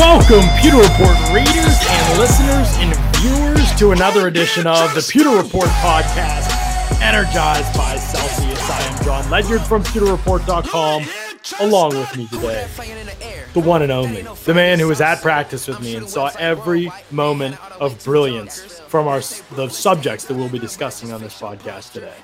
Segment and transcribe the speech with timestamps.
[0.00, 5.66] Welcome, Pewter Report readers and listeners and viewers, to another edition of the Pewter Report
[5.66, 6.50] podcast,
[7.02, 8.70] energized by Celsius.
[8.70, 11.04] I am Jon Ledyard from PewterReport.com.
[11.60, 12.66] Along with me today,
[13.52, 16.90] the one and only, the man who was at practice with me and saw every
[17.10, 19.20] moment of brilliance from our
[19.54, 22.14] the subjects that we'll be discussing on this podcast today.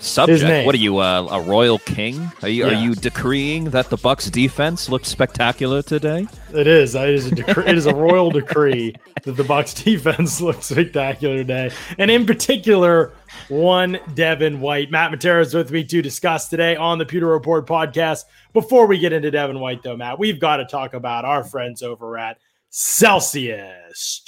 [0.00, 0.66] Subject.
[0.66, 2.30] What are you, uh, a royal king?
[2.42, 2.72] Are you, yeah.
[2.72, 6.26] are you decreeing that the Bucs defense looks spectacular today?
[6.52, 6.94] It is.
[6.94, 7.64] It is a decree.
[7.66, 13.12] it is a royal decree that the Bucs defense looks spectacular today, and in particular,
[13.48, 14.90] one Devin White.
[14.90, 18.24] Matt Matera is with me to discuss today on the Pewter Report podcast.
[18.52, 21.82] Before we get into Devin White, though, Matt, we've got to talk about our friends
[21.82, 22.38] over at
[22.70, 24.24] Celsius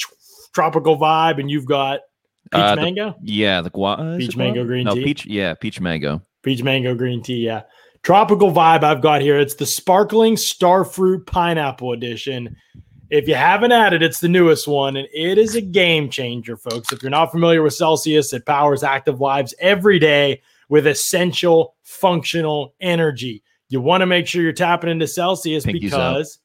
[0.52, 2.00] Tropical Vibe, and you've got
[2.50, 3.14] Peach uh, mango?
[3.22, 5.04] The, yeah, the gua- peach mango green no, tea.
[5.04, 6.20] Peach, yeah, peach mango.
[6.42, 7.36] Peach mango green tea.
[7.36, 7.62] Yeah,
[8.02, 8.82] tropical vibe.
[8.82, 9.38] I've got here.
[9.38, 12.56] It's the sparkling starfruit pineapple edition.
[13.08, 16.56] If you haven't had it, it's the newest one, and it is a game changer,
[16.56, 16.92] folks.
[16.92, 22.74] If you're not familiar with Celsius, it powers active lives every day with essential functional
[22.80, 23.42] energy.
[23.68, 26.40] You want to make sure you're tapping into Celsius Pinky's because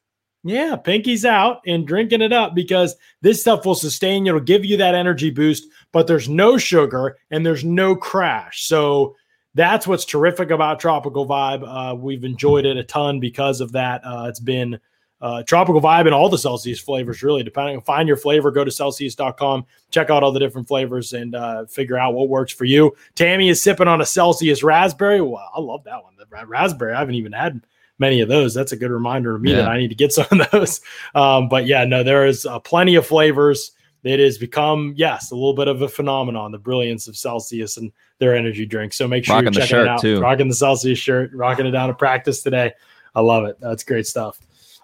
[0.46, 4.30] yeah, pinky's out and drinking it up because this stuff will sustain you.
[4.30, 5.66] It'll give you that energy boost,
[5.96, 8.64] but there's no sugar and there's no crash.
[8.64, 9.16] So
[9.54, 11.64] that's what's terrific about Tropical Vibe.
[11.66, 14.02] Uh, we've enjoyed it a ton because of that.
[14.04, 14.78] Uh, it's been
[15.22, 17.42] uh, Tropical Vibe and all the Celsius flavors, really.
[17.42, 21.34] Depending on find your flavor, go to Celsius.com, check out all the different flavors, and
[21.34, 22.94] uh, figure out what works for you.
[23.14, 25.22] Tammy is sipping on a Celsius raspberry.
[25.22, 26.12] Wow, I love that one.
[26.18, 27.62] The raspberry, I haven't even had
[27.98, 28.52] many of those.
[28.52, 29.62] That's a good reminder to me yeah.
[29.62, 30.82] that I need to get some of those.
[31.14, 33.72] Um, but yeah, no, there is uh, plenty of flavors.
[34.04, 37.90] It has become, yes, a little bit of a phenomenon, the brilliance of Celsius and
[38.18, 38.92] their energy drink.
[38.92, 40.00] So make sure rocking you're checking it out.
[40.00, 40.20] Too.
[40.20, 42.72] Rocking the Celsius shirt, rocking it down at practice today.
[43.14, 43.58] I love it.
[43.60, 44.38] That's great stuff.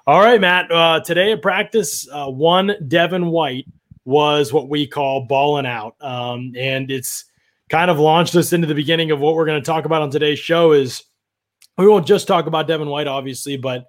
[0.06, 0.72] All right, Matt.
[0.72, 3.66] Uh, today at practice, uh, one Devin White
[4.04, 5.94] was what we call balling out.
[6.00, 7.26] Um, and it's
[7.68, 10.10] kind of launched us into the beginning of what we're going to talk about on
[10.10, 11.04] today's show is–
[11.78, 13.86] we won't just talk about Devin White, obviously, but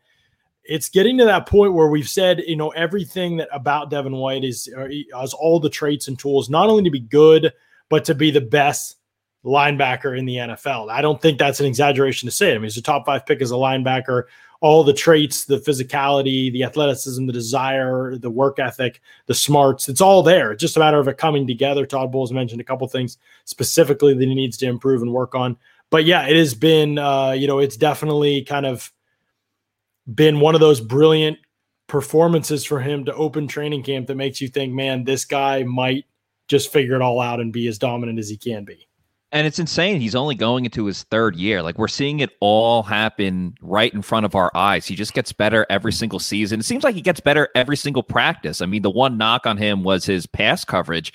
[0.64, 4.44] it's getting to that point where we've said, you know, everything that about Devin White
[4.44, 4.70] is
[5.14, 7.54] has all the traits and tools, not only to be good,
[7.90, 8.98] but to be the best
[9.46, 10.90] linebacker in the NFL.
[10.90, 12.52] I don't think that's an exaggeration to say.
[12.52, 14.24] I mean, he's a top five pick as a linebacker.
[14.62, 20.00] All the traits, the physicality, the athleticism, the desire, the work ethic, the smarts, it's
[20.00, 20.54] all there.
[20.54, 21.86] It's just a matter of it coming together.
[21.86, 25.58] Todd Bowles mentioned a couple things specifically that he needs to improve and work on
[25.94, 28.92] but yeah, it has been, uh, you know, it's definitely kind of
[30.12, 31.38] been one of those brilliant
[31.88, 36.06] performances for him to open training camp that makes you think, man, this guy might
[36.48, 38.88] just figure it all out and be as dominant as he can be.
[39.32, 40.00] And it's insane.
[40.00, 41.64] He's only going into his third year.
[41.64, 44.86] Like we're seeing it all happen right in front of our eyes.
[44.86, 46.60] He just gets better every single season.
[46.60, 48.62] It seems like he gets better every single practice.
[48.62, 51.14] I mean, the one knock on him was his pass coverage.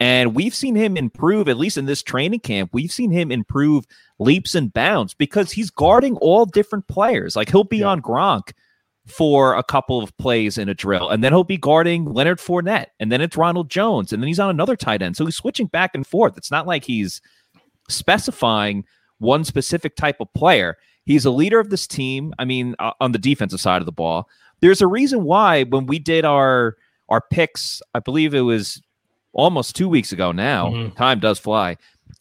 [0.00, 2.70] And we've seen him improve, at least in this training camp.
[2.72, 3.84] We've seen him improve
[4.18, 7.36] leaps and bounds because he's guarding all different players.
[7.36, 7.86] Like he'll be yeah.
[7.86, 8.52] on Gronk
[9.06, 12.86] for a couple of plays in a drill, and then he'll be guarding Leonard Fournette,
[12.98, 15.16] and then it's Ronald Jones, and then he's on another tight end.
[15.16, 16.36] So he's switching back and forth.
[16.38, 17.20] It's not like he's
[17.88, 18.84] specifying
[19.18, 20.76] one specific type of player.
[21.04, 22.32] He's a leader of this team.
[22.38, 24.28] I mean, uh, on the defensive side of the ball,
[24.60, 26.76] there's a reason why when we did our
[27.10, 28.80] our picks, I believe it was
[29.34, 30.68] almost two weeks ago now.
[30.68, 30.96] Mm-hmm.
[30.96, 31.76] Time does fly.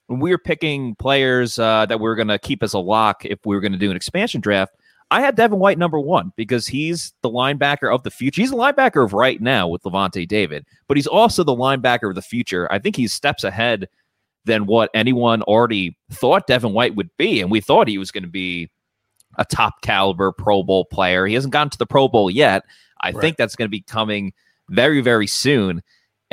[0.08, 3.26] When we were picking players uh, that we are going to keep as a lock
[3.26, 4.76] if we were going to do an expansion draft,
[5.12, 8.42] I had Devin White number one because he's the linebacker of the future.
[8.42, 12.16] He's the linebacker of right now with Lavonte David, but he's also the linebacker of
[12.16, 12.68] the future.
[12.72, 13.88] I think he's steps ahead
[14.46, 17.42] than what anyone already thought Devin White would be.
[17.42, 18.70] And we thought he was going to be
[19.38, 21.26] a top caliber Pro Bowl player.
[21.26, 22.64] He hasn't gotten to the Pro Bowl yet.
[23.02, 23.22] I right.
[23.22, 24.34] think that's going to be coming
[24.70, 25.82] very, very soon.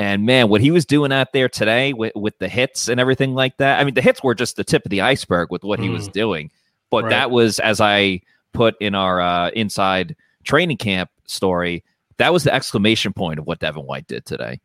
[0.01, 3.35] And man, what he was doing out there today with, with the hits and everything
[3.35, 3.79] like that.
[3.79, 5.83] I mean, the hits were just the tip of the iceberg with what mm.
[5.83, 6.11] he was mm.
[6.11, 6.49] doing.
[6.89, 7.09] But right.
[7.11, 8.21] that was, as I
[8.51, 11.83] put in our uh, inside training camp story,
[12.17, 14.59] that was the exclamation point of what Devin White did today.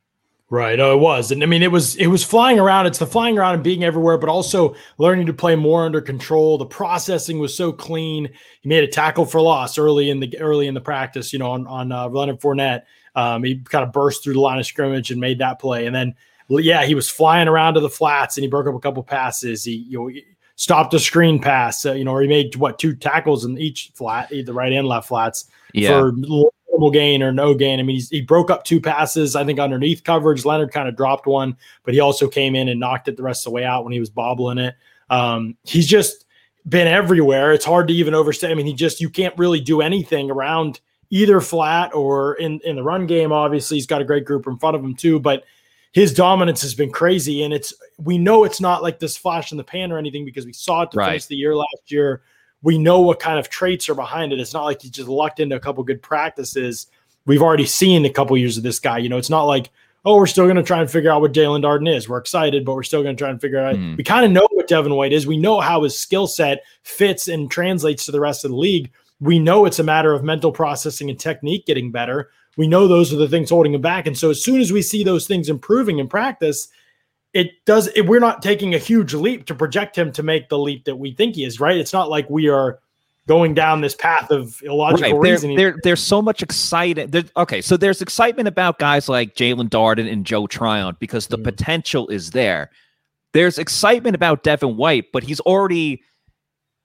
[0.49, 0.81] Right.
[0.81, 1.31] Oh, it was.
[1.31, 2.87] And I mean, it was it was flying around.
[2.87, 6.56] It's the flying around and being everywhere, but also learning to play more under control.
[6.56, 8.31] The processing was so clean.
[8.62, 11.50] He made a tackle for loss early in the early in the practice, you know,
[11.50, 12.85] on on uh, Leonard Fournette.
[13.17, 15.87] Um, he kind of burst through the line of scrimmage and made that play.
[15.87, 16.15] And then,
[16.49, 19.65] yeah, he was flying around to the flats and he broke up a couple passes.
[19.65, 20.21] He, you know,
[20.57, 23.91] stopped a screen pass, uh, you know, or he made what two tackles in each
[23.95, 25.89] flat, the right and left flats yeah.
[25.89, 27.81] for normal gain or no gain.
[27.81, 30.45] I mean, he broke up two passes, I think, underneath coverage.
[30.45, 33.47] Leonard kind of dropped one, but he also came in and knocked it the rest
[33.47, 34.75] of the way out when he was bobbling it.
[35.09, 36.27] Um, he's just
[36.69, 37.53] been everywhere.
[37.53, 38.51] It's hard to even overstate.
[38.51, 40.81] I mean, he just, you can't really do anything around
[41.11, 43.32] either flat or in in the run game.
[43.32, 45.44] Obviously, he's got a great group in front of him too, but
[45.93, 47.43] his dominance has been crazy.
[47.43, 47.73] And it's
[48.03, 50.82] we know it's not like this flash in the pan or anything because we saw
[50.82, 51.06] it to Right.
[51.08, 52.23] finish the year last year.
[52.62, 54.41] We know what kind of traits are behind it.
[54.41, 56.88] It's not like he just lucked into a couple good practices.
[57.26, 58.99] We've already seen a couple years of this guy.
[58.99, 59.70] You know, it's not like
[60.06, 62.09] oh, we're still going to try and figure out what Jaelon Darden is.
[62.09, 63.75] We're excited, but we're still going to try and figure out.
[63.75, 63.97] Hmm.
[63.97, 65.26] We kind of know what Devin White is.
[65.26, 68.93] We know how his skill set fits and translates to the rest of the league.
[69.21, 72.31] We know it's a matter of mental processing and technique getting better.
[72.57, 74.07] We know those are the things holding him back.
[74.07, 76.69] And so as soon as we see those things improving in practice,
[77.33, 80.59] it does it, we're not taking a huge leap to project him to make the
[80.59, 81.77] leap that we think he is, right?
[81.77, 82.79] It's not like we are
[83.27, 85.31] going down this path of illogical Right.
[85.33, 85.57] Reasoning.
[85.57, 87.11] there, there's so much excitement.
[87.12, 91.37] There, okay, so there's excitement about guys like Jaelon Darden and Joe Tryon because the
[91.39, 91.45] Mhm.
[91.45, 92.71] potential is there.
[93.33, 96.03] There's excitement about Devin White, but he's already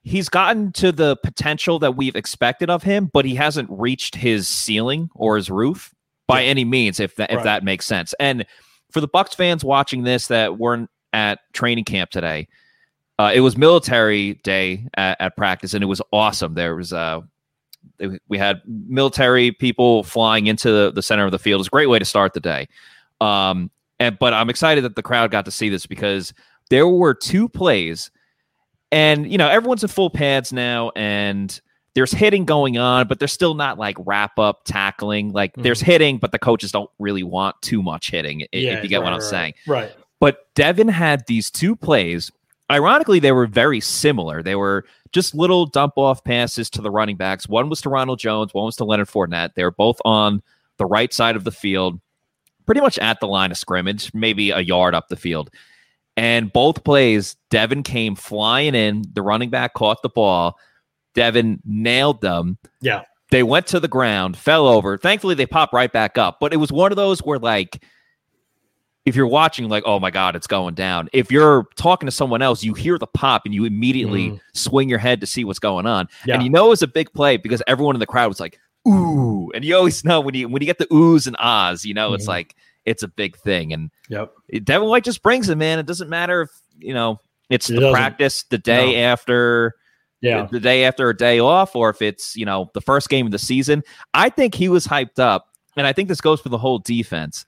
[0.03, 4.48] he's gotten to the potential that we've expected of him, but he hasn't reached his
[4.48, 5.94] ceiling or his roof
[6.27, 7.44] by any means, if that if Right.
[7.44, 8.13] that makes sense.
[8.19, 8.45] And
[8.89, 12.48] for the Bucs fans watching this that weren't at training camp today,
[13.19, 16.53] uh, it was military day at, at practice, and it was awesome.
[16.56, 17.21] There was uh,
[18.27, 21.59] we had military people flying into the, the center of the field.
[21.59, 22.68] It was a great way to start the day.
[23.19, 23.69] Um,
[24.00, 26.33] and but I'm excited that the crowd got to see this because
[26.69, 28.09] there were two plays,
[28.91, 31.59] and you know everyone's in full pads now, and
[31.93, 35.31] there's hitting going on, but there's still not like wrap up tackling.
[35.31, 35.91] Like there's mm-hmm.
[35.91, 38.43] hitting, but the coaches don't really want too much hitting.
[38.43, 39.53] i- if you get what I'm right, saying.
[39.67, 39.91] Right.
[40.19, 42.31] But Devin had these two plays.
[42.69, 44.41] Ironically, they were very similar.
[44.41, 47.49] They were just little dump off passes to the running backs.
[47.49, 49.55] One was to Ronald Jones, one was to Leonard Fournette.
[49.55, 50.41] They were both on
[50.77, 51.99] the right side of the field,
[52.65, 55.49] pretty much at the line of scrimmage, maybe a yard up the field.
[56.18, 59.04] And both plays, Devin came flying in.
[59.13, 60.58] The running back caught the ball.
[61.16, 62.58] Devin nailed them.
[62.81, 63.04] Yeah.
[63.31, 64.98] They went to the ground, fell over.
[64.98, 66.38] Thankfully, they popped right back up.
[66.42, 67.81] But it was one of those where, like,
[69.06, 71.10] if you're watching, like, oh my God, it's going down.
[71.13, 74.40] If you're talking to someone else, you hear the pop and you immediately Mhm.
[74.54, 76.08] swing your head to see what's going on.
[76.25, 76.36] Yeah.
[76.36, 78.60] And you know it was a big play because everyone in the crowd was like,
[78.88, 79.50] ooh.
[79.56, 82.13] And you always know when you when you get the oohs and ahs, you know,
[82.13, 82.30] it's Mhm.
[82.30, 82.56] like
[82.86, 83.74] it's a big thing.
[83.74, 84.31] And Yep.
[84.63, 85.80] Devin White just brings it, man.
[85.80, 86.50] It doesn't matter if,
[86.80, 87.19] you know,
[87.50, 87.94] it's It the doesn't.
[87.94, 89.75] practice the day after
[90.22, 90.48] Yeah.
[90.51, 93.31] the day after a day off, or if it's, you know, the first game of
[93.31, 93.83] the season.
[94.13, 95.48] I think he was hyped up.
[95.78, 97.45] And I think this goes for the whole defense.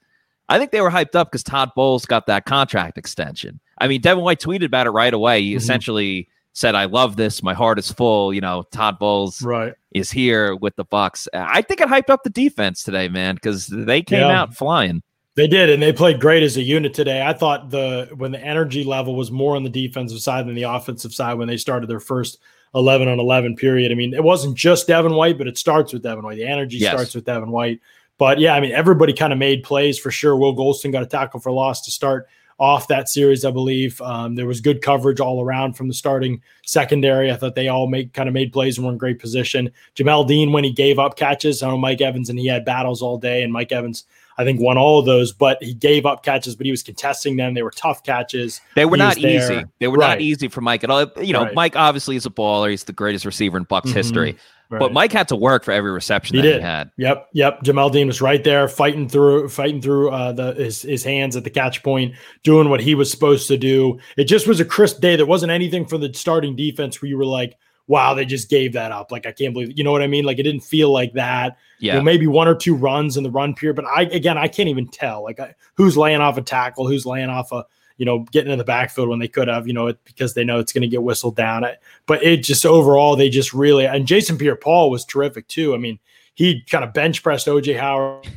[0.48, 3.60] I think they were hyped up because Todd Bowles got that contract extension.
[3.78, 5.42] I mean, Devin White tweeted about it right away.
[5.42, 5.58] He Mhm.
[5.58, 7.42] essentially said, I love this.
[7.42, 8.32] My heart is full.
[8.32, 9.74] You know, Todd Bowles Right.
[9.92, 11.26] is here with the Bucs.
[11.34, 14.40] I think it hyped up the defense today, man, because they came Yeah.
[14.42, 15.02] out flying.
[15.36, 17.20] They did, and they played great as a unit today.
[17.26, 20.62] I thought the when the energy level was more on the defensive side than the
[20.62, 22.38] offensive side when they started their first
[22.74, 23.90] eleven on eleven period.
[23.90, 26.36] I mean, it wasn't just Devin White, but it starts with Devin White.
[26.36, 26.92] The energy Yes.
[26.92, 27.80] starts with Devin White.
[28.16, 30.36] But yeah, I mean, everybody kind of made plays for sure.
[30.36, 32.28] Will Gholston got a tackle for loss to start
[32.58, 34.00] off that series, I believe.
[34.00, 37.30] Um, there was good coverage all around from the starting secondary.
[37.30, 39.70] I thought they all made kind of made plays and were in great position.
[39.96, 43.02] Jamel Dean, when he gave up catches, I know Mike Evans and he had battles
[43.02, 44.04] all day, and Mike Evans,
[44.38, 47.36] I think, won all of those, but he gave up catches, but he was contesting
[47.36, 47.54] them.
[47.54, 48.60] They were tough catches.
[48.74, 49.64] They were He not easy.
[49.78, 50.08] They were Right.
[50.08, 51.06] not easy for Mike at all.
[51.22, 51.54] You know, Right.
[51.54, 52.70] Mike obviously is a baller.
[52.70, 53.94] He's the greatest receiver in Bucs Mhm.
[53.94, 54.36] history.
[54.70, 54.78] Right.
[54.78, 56.56] But Mike had to work for every reception He that did.
[56.56, 56.90] he had.
[56.96, 57.62] Yep, yep.
[57.62, 61.44] Jamel Dean was right there, fighting through, fighting through uh, the his his hands at
[61.44, 63.98] the catch point, doing what he was supposed to do.
[64.16, 65.16] It just was a crisp day.
[65.16, 67.56] There wasn't anything for the starting defense where you were like,
[67.88, 70.24] "Wow, they just gave that up." Like I can't believe, you know what I mean?
[70.24, 71.58] Like it didn't feel like that.
[71.78, 72.00] Yeah.
[72.00, 74.88] Maybe one or two runs in the run period, but I again, I can't even
[74.88, 78.52] tell like I, who's laying off a tackle, who's laying off a you know getting
[78.52, 80.88] in the backfield when they could have, you know, because they know it's going to
[80.88, 81.64] get whistled down.
[82.06, 85.74] But it just overall, they just really and Jason Pierre-Paul was terrific too.
[85.74, 85.98] I mean,
[86.34, 88.26] he kind of bench pressed OJ Howard.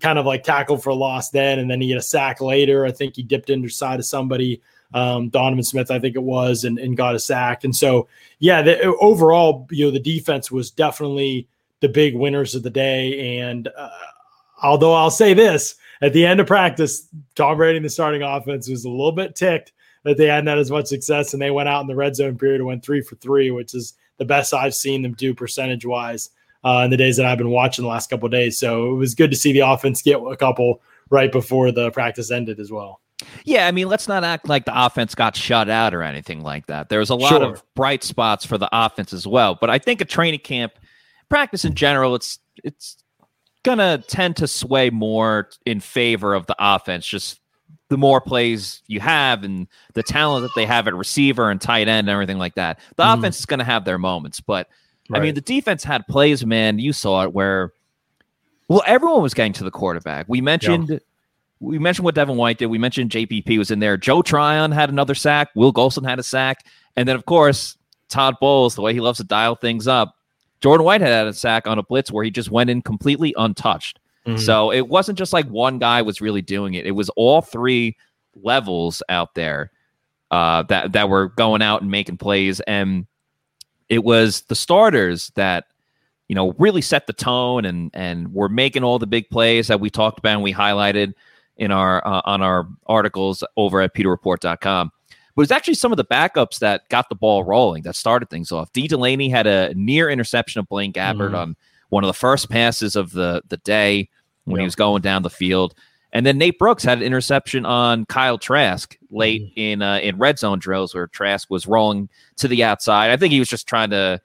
[0.00, 2.84] kind of like tackled for a loss then, and then he had a sack later.
[2.84, 4.60] I think he dipped into the side of somebody,
[4.92, 7.64] um, Donovan Smith, I think it was, and, and got a sack.
[7.64, 11.48] And so, yeah, the, overall, you know, the defense was definitely
[11.80, 13.38] the big winners of the day.
[13.38, 13.88] And uh,
[14.62, 18.68] although I'll say this at the end of practice, Tom Brady and the starting offense
[18.68, 19.72] was a little bit ticked
[20.04, 22.38] that they hadn't had as much success, and they went out in the red zone
[22.38, 25.84] period and went three for three, which is the best I've seen them do percentage
[25.84, 26.30] wise
[26.64, 28.58] uh, in the days that I've been watching the last couple of days.
[28.58, 32.30] So it was good to see the offense get a couple right before the practice
[32.30, 33.00] ended as well.
[33.44, 36.66] Yeah, I mean, let's not act like the offense got shut out or anything like
[36.66, 36.88] that.
[36.88, 37.42] There's a lot Sure.
[37.42, 39.56] of bright spots for the offense as well.
[39.60, 40.72] But I think a training camp,
[41.28, 42.96] practice in general, it's it's
[43.64, 47.06] gonna tend to sway more in favor of the offense.
[47.06, 47.40] Just
[47.88, 51.88] the more plays you have and the talent that they have at receiver and tight
[51.88, 52.78] end and everything like that.
[52.96, 53.18] The Mhm.
[53.18, 54.68] offense is gonna have their moments, but
[55.10, 55.20] Right.
[55.20, 56.78] I mean, the defense had plays, man.
[56.78, 57.72] You saw it where,
[58.68, 60.26] well, everyone was getting to the quarterback.
[60.28, 60.90] We mentioned.
[60.90, 60.98] Yeah.
[61.60, 62.66] We mentioned what Devin White did.
[62.66, 63.96] We mentioned JPP was in there.
[63.96, 65.48] Joe Tryon had another sack.
[65.54, 66.64] Will Gholston had a sack.
[66.94, 67.78] And then, of course,
[68.10, 70.14] Todd Bowles, the way he loves to dial things up,
[70.60, 74.00] Jordan White had a sack on a blitz where he just went in completely untouched.
[74.26, 74.38] Mm-hmm.
[74.38, 76.86] So it wasn't just like one guy was really doing it.
[76.86, 77.96] It was all three
[78.42, 79.70] levels out there
[80.30, 83.06] uh, that that were going out and making plays, and
[83.88, 85.66] it was the starters that
[86.28, 89.80] you know really set the tone and and were making all the big plays that
[89.80, 91.14] we talked about and we highlighted
[91.56, 94.90] in our uh, on our articles over at pewterreport.com.
[95.38, 98.28] But it was actually some of the backups that got the ball rolling that started
[98.28, 98.72] things off.
[98.72, 101.34] Dee Delaney had a near interception of Blaine Gabbert mm-hmm.
[101.36, 101.56] on
[101.90, 104.08] one of the first passes of the the day
[104.46, 104.62] when yep.
[104.62, 105.76] he was going down the field.
[106.12, 109.60] And then Nate Brooks had an interception on Kyle Trask late mm-hmm.
[109.60, 113.12] in uh, in red zone drills where Trask was rolling to the outside.
[113.12, 114.20] I think he was just trying to.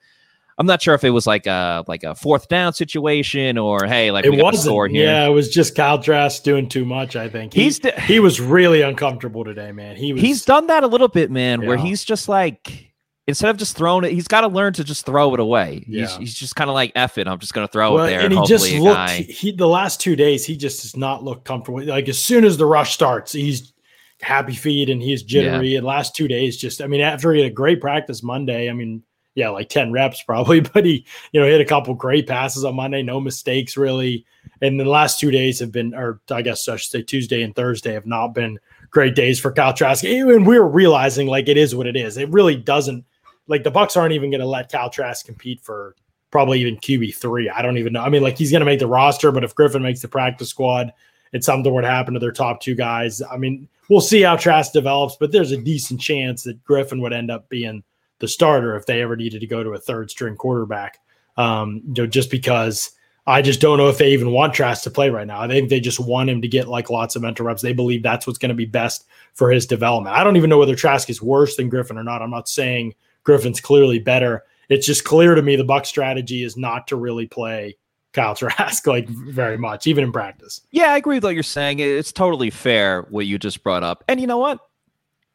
[0.56, 4.10] I'm not sure if it was like a like a fourth down situation or hey,
[4.10, 4.94] like it wasn't.
[4.94, 7.16] Yeah, it was just Kyle Trask doing too much.
[7.16, 9.96] I think he, he's he was really uncomfortable today, man.
[9.96, 11.68] He was, he's done that a little bit, man, yeah.
[11.68, 12.92] where he's just like
[13.26, 15.84] instead of just throwing it, he's got to learn to just throw it away.
[15.88, 16.06] Yeah.
[16.06, 17.26] He's, he's just kind of like F it.
[17.26, 18.20] I'm just going to throw well, it there.
[18.20, 19.22] And, and he just looked, guy...
[19.22, 21.82] he, the last two days, he just does not look comfortable.
[21.84, 23.72] Like as soon as the rush starts, he's
[24.20, 25.68] happy feet and he's jittery.
[25.68, 25.78] Yeah.
[25.78, 28.72] And last two days, just, I mean, after he had a great practice Monday, I
[28.72, 29.02] mean,
[29.34, 32.76] yeah, like 10 reps probably, but he, you know, hit a couple great passes on
[32.76, 34.24] Monday, no mistakes really.
[34.60, 37.54] And the last two days have been, or I guess I should say Tuesday and
[37.54, 38.58] Thursday have not been
[38.90, 40.04] great days for Kyle Trask.
[40.04, 42.16] And we're realizing like it is what it is.
[42.16, 43.04] It really doesn't
[43.46, 45.96] like the Bucs aren't even going to let Kyle Trask compete for
[46.30, 47.48] probably even QB three.
[47.50, 48.00] I don't even know.
[48.00, 50.48] I mean, like he's going to make the roster, but if Griffin makes the practice
[50.48, 50.92] squad,
[51.32, 53.20] it's something would happen to their top two guys.
[53.22, 57.12] I mean, we'll see how Trask develops, but there's a decent chance that Griffin would
[57.12, 57.82] end up being
[58.18, 60.98] the starter if they ever needed to go to a third string quarterback.
[61.36, 62.92] Um, you know, just because
[63.26, 65.40] I just don't know if they even want Trask to play right now.
[65.40, 67.62] I think they just want him to get like lots of mental reps.
[67.62, 70.14] They believe that's what's going to be best for his development.
[70.14, 72.22] I don't even know whether Trask is worse than Griffin or not.
[72.22, 72.94] I'm not saying
[73.24, 74.44] Griffin's clearly better.
[74.68, 77.76] It's just clear to me the Buck strategy is not to really play
[78.12, 80.60] Kyle Trask like very much, even in practice.
[80.70, 81.78] Yeah, I agree with what you're saying.
[81.78, 84.04] It's totally fair what you just brought up.
[84.06, 84.60] And you know what?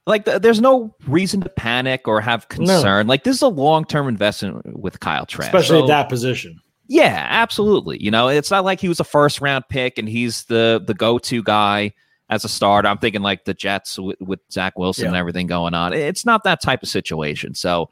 [0.08, 3.08] Like, th- there's no reason to panic or have concern.
[3.08, 3.10] No.
[3.10, 6.60] Like, this is a long term investment with Kyle Trask, especially so, at that position.
[6.88, 8.02] Yeah, absolutely.
[8.02, 10.96] You know, it's not like he was a first round pick and he's the the
[10.96, 11.94] go to guy
[12.32, 12.88] as a starter.
[12.88, 15.10] I'm thinking like the Jets with, with Zach Wilson yeah.
[15.10, 15.94] and everything going on.
[15.94, 17.54] It's not that type of situation.
[17.54, 17.92] So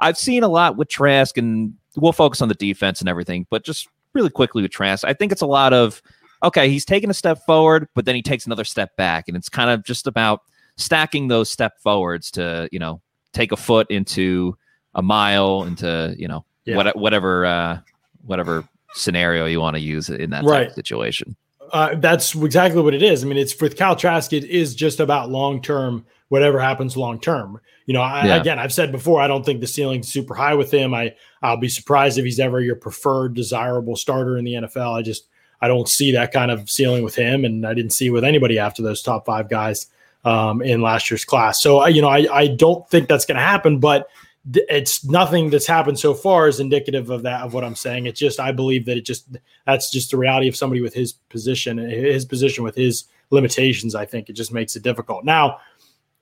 [0.00, 3.46] I've seen a lot with Trask, and we'll focus on the defense and everything.
[3.48, 6.02] But just really quickly with Trask, I think it's a lot of
[6.42, 9.48] okay, he's taking a step forward, but then he takes another step back, and it's
[9.48, 10.40] kind of just about
[10.82, 13.00] stacking those step forwards to you know
[13.32, 14.56] take a foot into
[14.94, 16.76] a mile into you know yeah.
[16.76, 17.78] what, whatever uh,
[18.24, 20.72] whatever scenario you want to use in that right.
[20.72, 21.36] situation.
[21.72, 23.24] Uh, that's exactly what it is.
[23.24, 27.18] I mean, it's with Kyle Trask, it is just about long term, whatever happens long
[27.18, 27.58] term.
[27.86, 28.36] You know, I, yeah.
[28.36, 30.92] again, I've said before, I don't think the ceiling's super high with him.
[30.92, 34.94] I I'll be surprised if he's ever your preferred, desirable starter in the NFL.
[34.94, 35.26] I just
[35.62, 38.58] I don't see that kind of ceiling with him, and I didn't see with anybody
[38.58, 39.86] after those top five guys
[40.24, 41.62] um, in last year's class.
[41.62, 44.08] So you know, I I don't think that's going to happen, but
[44.54, 48.06] it's nothing that's happened so far is indicative of that of what I'm saying.
[48.06, 49.28] It's just I believe that it just
[49.66, 53.94] that's just the reality of somebody with his position, his position with his limitations.
[53.94, 55.24] I think it just makes it difficult.
[55.24, 55.58] Now,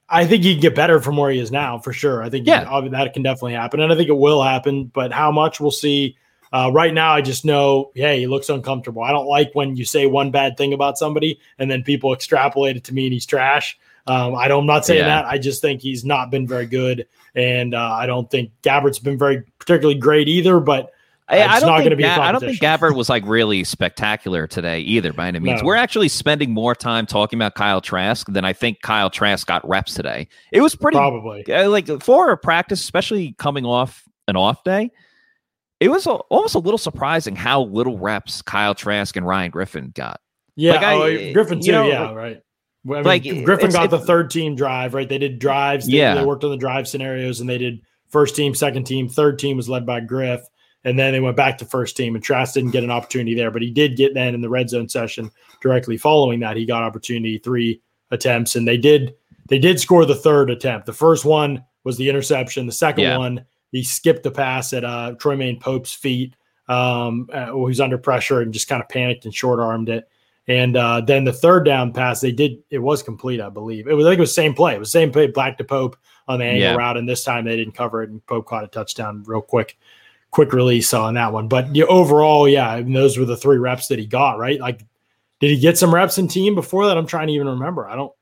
[0.09, 2.23] I think he can get better from where he is now for sure.
[2.23, 2.64] I think yeah.
[2.90, 4.87] that can definitely happen, and I think it will happen.
[4.87, 6.16] But how much we'll see.
[6.52, 9.04] Uh, right now, I just know, hey, he looks uncomfortable.
[9.04, 12.76] I don't like when you say one bad thing about somebody and then people extrapolate
[12.76, 13.78] it to me and he's trash.
[14.07, 15.23] Um, I don't, I'm not saying yeah.
[15.23, 15.26] that.
[15.26, 19.19] I just think he's not been very good, and uh, I don't think Gabbert's been
[19.19, 20.59] very particularly great either.
[20.61, 20.92] But
[21.30, 25.12] I, I don't think Ga- I don't think Gabbert was like really spectacular today either.
[25.12, 25.66] By any means, no.
[25.66, 29.66] we're actually spending more time talking about Kyle Trask than I think Kyle Trask got
[29.69, 30.28] reps today.
[30.50, 34.90] It was pretty probably uh, like for a practice, especially coming off an off day.
[35.78, 39.92] It was a, almost a little surprising how little reps Kyle Trask and Ryan Griffin
[39.95, 40.21] got.
[40.57, 41.73] Yeah, like I, oh, Griffin too.
[41.73, 42.42] Know, yeah, right.
[42.87, 45.08] I mean, like Griffin got the third team drive, right?
[45.08, 45.87] They did drives.
[45.87, 49.08] They, yeah, they worked on the drive scenarios, and they did first team, second team,
[49.08, 50.40] third team was led by Griff,
[50.84, 52.14] and then they went back to first team.
[52.14, 54.70] And Trask didn't get an opportunity there, but he did get then in the red
[54.70, 56.56] zone session directly following that.
[56.56, 59.14] He got opportunity three attempts, and they did
[59.49, 60.87] they did score the third attempt.
[60.87, 62.66] The first one was the interception.
[62.66, 63.18] The second yeah.
[63.18, 66.34] one he skipped the pass at uh, Troymaine Pope's feet.
[66.68, 70.08] Um, uh, he was under pressure and just kind of panicked and short armed it.
[70.50, 73.87] And uh, then the third down pass, they did it was complete, I believe.
[73.87, 74.75] It was I think it was same play.
[74.75, 76.75] It was same play, Black to Pope on the angle yeah.
[76.75, 79.78] route, and this time they didn't cover it, and Pope caught a touchdown real quick,
[80.33, 81.47] quick release on that one.
[81.47, 84.59] But yeah, overall, yeah, I mean, those were the three reps that he got, right?
[84.59, 84.85] Like,
[85.38, 86.99] did he get some reps in team before that?
[86.99, 87.88] I'm trying to even remember.
[87.88, 88.12] I don't.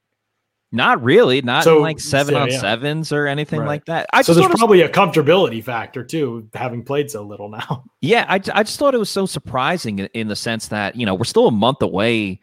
[0.71, 2.61] Not really, not so, like seven so, on yeah.
[2.61, 3.69] sevens or anything right.
[3.69, 4.07] like that.
[4.13, 7.85] I so there's probably a comfortability factor too, having played so little now.
[8.01, 11.05] Yeah, I, I just thought it was so surprising in, in the sense that you
[11.05, 12.41] know we're still a month away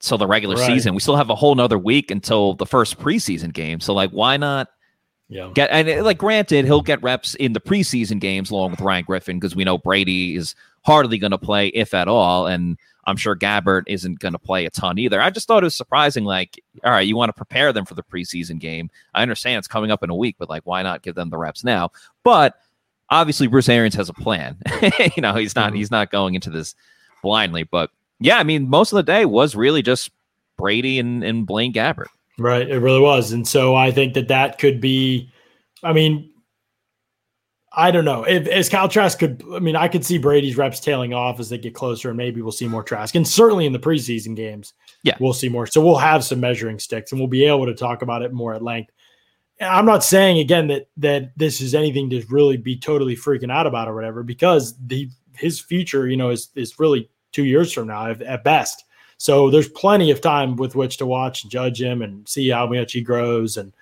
[0.00, 0.66] till the regular right.
[0.66, 0.94] season.
[0.94, 3.80] We still have a whole nother week until the first preseason game.
[3.80, 4.68] So like, why not?
[5.28, 5.50] Yeah.
[5.54, 9.04] Get and eh, like granted, he'll get reps in the preseason games along with Ryan
[9.04, 13.16] Griffin because we know Brady is hardly going to play if at all, and I'm
[13.16, 15.20] sure Gabbert isn't going to play a ton either.
[15.20, 16.24] I just thought it was surprising.
[16.24, 18.90] Like, all right, you want to prepare them for the preseason game.
[19.14, 21.38] I understand it's coming up in a week, but like, why not give them the
[21.38, 21.90] reps now?
[22.24, 22.54] But
[23.10, 24.58] obviously, Bruce Arians has a plan.
[25.16, 25.76] you know, he's not mm-hmm.
[25.76, 26.74] he's not going into this
[27.22, 27.62] blindly.
[27.62, 30.10] But yeah, I mean, most of the day was really just
[30.56, 32.06] Brady and, and Blaine Gabbert.
[32.38, 32.68] Right.
[32.68, 33.32] It really was.
[33.32, 35.30] And so I think that that could be,
[35.82, 36.30] I mean,
[37.78, 39.44] I don't know if as Kyle Trask could.
[39.52, 42.40] I mean, I could see Brady's reps tailing off as they get closer, and maybe
[42.40, 43.14] we'll see more Trask.
[43.14, 45.66] And certainly in the preseason games, yeah, we'll see more.
[45.66, 48.54] So we'll have some measuring sticks, and we'll be able to talk about it more
[48.54, 48.92] at length.
[49.60, 53.66] I'm not saying again that that this is anything to really be totally freaking out
[53.66, 57.88] about or whatever, because the his future, you know, is is really two years from
[57.88, 58.84] now at best.
[59.18, 62.66] So there's plenty of time with which to watch and judge him and see how
[62.66, 63.56] much he grows.
[63.58, 63.72] And,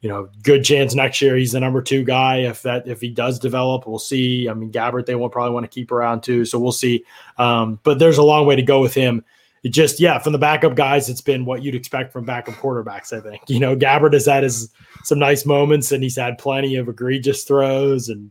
[0.00, 2.38] you know, good chance next year he's the number two guy.
[2.38, 4.48] If that if he does develop, we'll see.
[4.48, 7.04] I mean, Gabbert they will probably want to keep around too, so we'll see.
[7.38, 9.24] Um, but there's a long way to go with him.
[9.62, 13.12] It just yeah, from the backup guys, it's been what you'd expect from backup quarterbacks.
[13.12, 14.70] I think you know Gabbert has had his
[15.04, 18.30] some nice moments, and he's had plenty of egregious throws and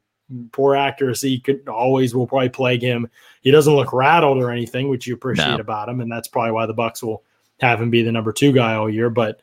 [0.51, 1.39] poor accuracy.
[1.39, 3.07] Could always will probably plague him.
[3.41, 5.57] He doesn't look rattled or anything, which you appreciate no.
[5.57, 7.23] about him, and that's probably why the Bucs will
[7.59, 9.11] have him be the number two guy all year.
[9.11, 9.41] But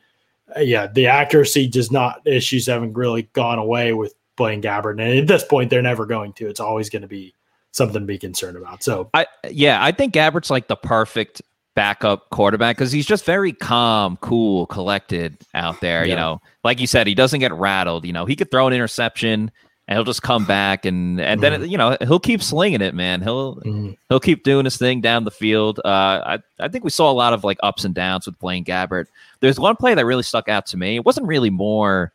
[0.55, 5.19] Uh, yeah, the accuracy does not issues haven't really gone away with Blaine Gabbert, and
[5.19, 6.49] at this point, they're never going to.
[6.49, 7.35] It's always going to be
[7.73, 8.83] something to be concerned about.
[8.83, 11.43] So, I yeah, I think Gabbert's like the perfect
[11.75, 16.05] backup quarterback because he's just very calm, cool, collected out there.
[16.05, 16.11] Yeah.
[16.11, 18.05] You know, like you said, he doesn't get rattled.
[18.05, 19.53] You know, he could throw an interception
[19.89, 21.71] and he'll just come back and and then mm.
[21.71, 23.23] you know he'll keep slinging it, man.
[23.23, 23.97] He'll mm.
[24.09, 25.81] he'll keep doing his thing down the field.
[25.85, 28.65] Uh, I I think we saw a lot of like ups and downs with Blaine
[28.65, 29.07] Gabbert.
[29.41, 30.97] There's one play that really stuck out to me.
[30.97, 32.13] It wasn't really more.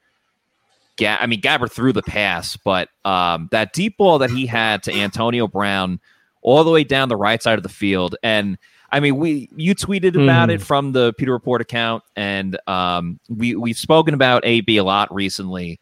[0.99, 4.83] Yeah, I mean Gabbert threw the pass, but um, that deep ball that he had
[4.83, 5.99] to Antonio Brown,
[6.41, 8.57] all the way down the right side of the field, and
[8.91, 10.55] I mean, we you tweeted about mm.
[10.55, 15.13] it from the Pewter Report account, and um, we we've spoken about AB a lot
[15.13, 15.79] recently.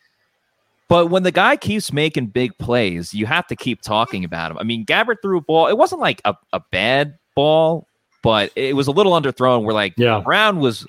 [0.90, 4.58] But when the guy keeps making big plays, you have to keep talking about him.
[4.58, 5.68] I mean, Gabbert threw a ball.
[5.68, 7.88] It wasn't like a, a bad ball,
[8.24, 10.20] but it was a little underthrown where like yeah.
[10.20, 10.88] Brown was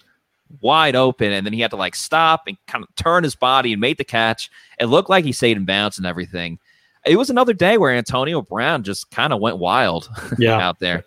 [0.62, 3.72] wide open and then he had to like stop and kind of turn his body
[3.72, 4.50] and make the catch.
[4.80, 6.58] It looked like he stayed in bounds and everything.
[7.04, 10.08] It was another day where Antonio Brown just kind of went wild
[10.38, 10.58] yeah.
[10.58, 11.04] out there.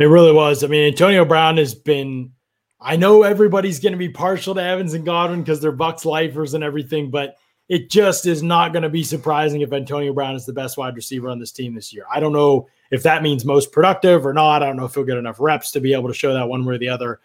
[0.00, 0.64] It really was.
[0.64, 2.32] I mean, Antonio Brown has been
[2.80, 6.54] I know everybody's going to be partial to Evans and Godwin because they're Bucs lifers
[6.54, 7.36] and everything, but
[7.72, 10.94] it just is not going to be surprising if Antonio Brown is the best wide
[10.94, 12.04] receiver on this team this year.
[12.12, 14.62] I don't know if that means most productive or not.
[14.62, 16.66] I don't know if he'll get enough reps to be able to show that one
[16.66, 17.20] way or the other.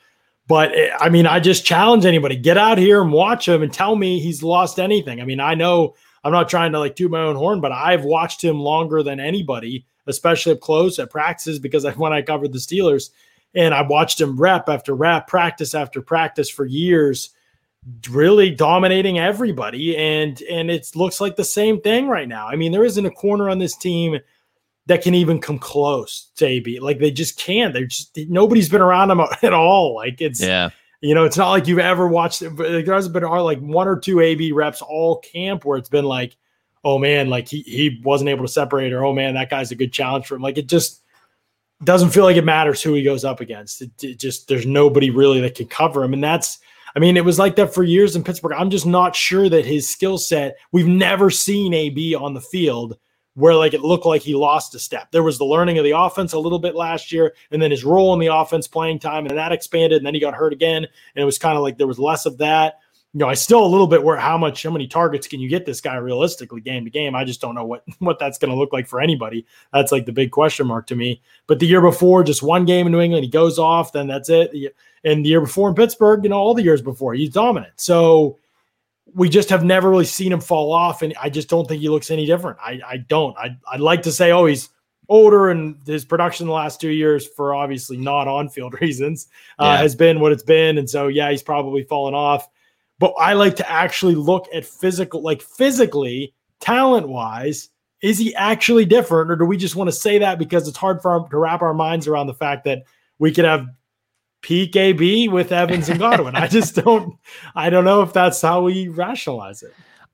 [0.48, 3.74] But it, I mean, I just challenge anybody get out here and watch him and
[3.74, 5.20] tell me he's lost anything.
[5.20, 8.06] I mean, I know I'm not trying to like toot my own horn, but I've
[8.06, 12.54] watched him longer than anybody, especially up close at practices because I, when I covered
[12.54, 13.10] the Steelers
[13.54, 17.32] and I watched him rep after rep, practice after practice for years
[18.10, 22.48] really dominating everybody and and it looks like the same thing right now.
[22.48, 24.20] I mean, there isn't a corner on this team
[24.88, 26.80] that can even come close to AB.
[26.80, 27.74] Like they just can't.
[27.74, 29.96] They're just nobody's been around them at all.
[29.96, 30.70] Like it's yeah.
[31.00, 32.58] You know, it's not like you've ever watched it.
[32.58, 36.36] There hasn't been like one or two AB reps all camp where it's been like,
[36.84, 39.76] oh man, like he he wasn't able to separate, or oh man, that guy's a
[39.76, 40.42] good challenge for him.
[40.42, 41.04] Like it just
[41.84, 43.84] doesn't feel like it matters who he goes up against.
[43.84, 46.58] It, it just there's nobody really that can cover him, and that's
[46.98, 48.54] I mean, it was like that for years in Pittsburgh.
[48.58, 52.98] I'm just not sure that his skill set, we've never seen AB on the field
[53.36, 55.12] where like it looked like he lost a step.
[55.12, 57.86] There was the learning of the offense a little bit last year, and then his
[57.86, 60.86] role in the offense playing time, and that expanded, and then he got hurt again.
[60.86, 62.80] And it was kind of like there was less of that.
[63.18, 65.50] You know, I still a little bit where how much, how many targets can you
[65.50, 67.16] get this guy realistically game to game?
[67.16, 69.44] I just don't know what what that's going to look like for anybody.
[69.74, 71.20] That's like the big question mark to me.
[71.48, 74.30] But the year before, just one game in New England, he goes off, then that's
[74.30, 74.54] it.
[75.04, 77.74] And the year before in Pittsburgh, you know, all the years before, he's dominant.
[77.78, 78.38] So
[79.16, 81.02] we just have never really seen him fall off.
[81.02, 82.60] And I just don't think he looks any different.
[82.62, 83.36] I, I don't.
[83.36, 84.70] I, I'd like to say, oh, he's
[85.10, 89.28] older and his production the last two years, for obviously not on field reasons,
[89.58, 89.78] uh, yeah.
[89.78, 90.78] has been what it's been.
[90.78, 92.48] And so, yeah, he's probably fallen off.
[93.00, 97.70] But I like to actually look at physical, like physically, talent wise,
[98.02, 101.02] is he actually different, or do we just want to say that because it's hard
[101.02, 102.84] for our, to wrap our minds around the fact that
[103.20, 103.68] we could have
[104.44, 106.36] PKB with Evans and Godwin?
[106.36, 107.18] I just don't.
[107.56, 109.74] I don't know if that's how we rationalize it.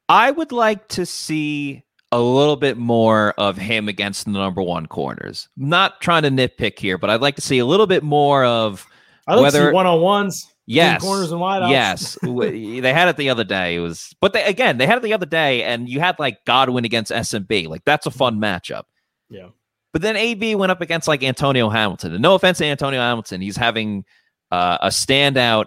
[0.09, 4.85] I would like to see a little bit more of him against the number one
[4.85, 5.49] corners.
[5.57, 8.85] Not trying to nitpick here, but I'd like to see a little bit more of
[9.27, 10.52] I like whether one on ones.
[10.65, 11.69] Yes, corners and wideouts.
[11.69, 12.17] Yes,
[12.81, 13.75] they had it the other day.
[13.75, 16.45] It was, but they, again, they had it the other day, and you had like
[16.45, 17.67] Godwin against SMB.
[17.67, 18.83] Like that's a fun matchup.
[19.29, 19.49] Yeah.
[19.91, 22.13] But then AB went up against like Antonio Hamilton.
[22.13, 24.05] And no offense to Antonio Hamilton, he's having
[24.51, 25.65] uh, a standout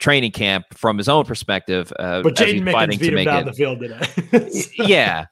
[0.00, 1.92] training camp from his own perspective.
[1.98, 3.44] Uh, but Jaydon Mickens beat him down it.
[3.44, 4.70] the field today.
[4.78, 5.26] yeah,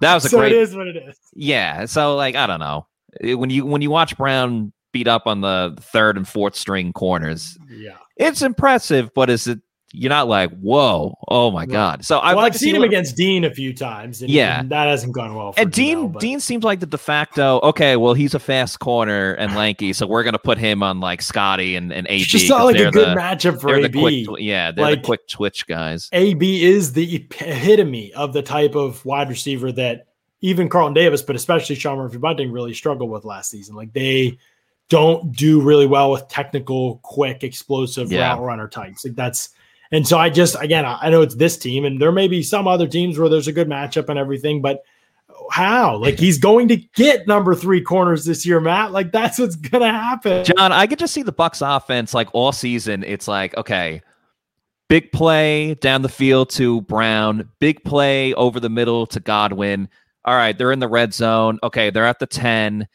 [0.00, 0.52] that was a so great.
[0.52, 1.18] it is what it is.
[1.34, 2.86] Yeah, so like I don't know
[3.20, 7.58] when you when you watch Brown beat up on the third and fourth string corners.
[7.70, 9.60] Yeah, it's impressive, but is it
[9.94, 12.04] you're not like, whoa, oh my god.
[12.04, 14.22] So I've, like I've seen him against Dean a few times.
[14.22, 15.52] And yeah, and that hasn't gone well.
[15.56, 17.60] and Dean, Dean seems like the de facto.
[17.62, 21.20] Okay, well, he's a fast corner and lanky, so we're gonna put him on like
[21.20, 22.24] Scotty and and AB.
[22.24, 23.88] Just not like a good the, matchup for AB.
[23.88, 26.08] The quick, yeah, they're like, the quick twitch guys.
[26.12, 30.06] AB is the epitome of the type of wide receiver that
[30.40, 33.76] even Carlton Davis, but especially Sean Murphy Bunting, really struggled with last season.
[33.76, 34.38] Like they
[34.92, 38.34] don't do really well with technical, quick, explosive yeah.
[38.34, 39.06] route runner types.
[39.06, 39.48] Like that's
[39.90, 42.68] and so I just, again, I know it's this team, and there may be some
[42.68, 44.84] other teams where there's a good matchup and everything, but
[45.50, 45.96] how?
[45.96, 48.92] Like he's going to get number three corners this year, Matt.
[48.92, 50.44] Like that's what's gonna happen.
[50.44, 53.02] John, I could just see the Bucs offense like all season.
[53.02, 54.02] It's like, okay,
[54.88, 59.88] big play down the field to Brown, big play over the middle to Godwin.
[60.26, 61.58] All right, they're in the red zone.
[61.62, 62.86] Okay, they're at the 10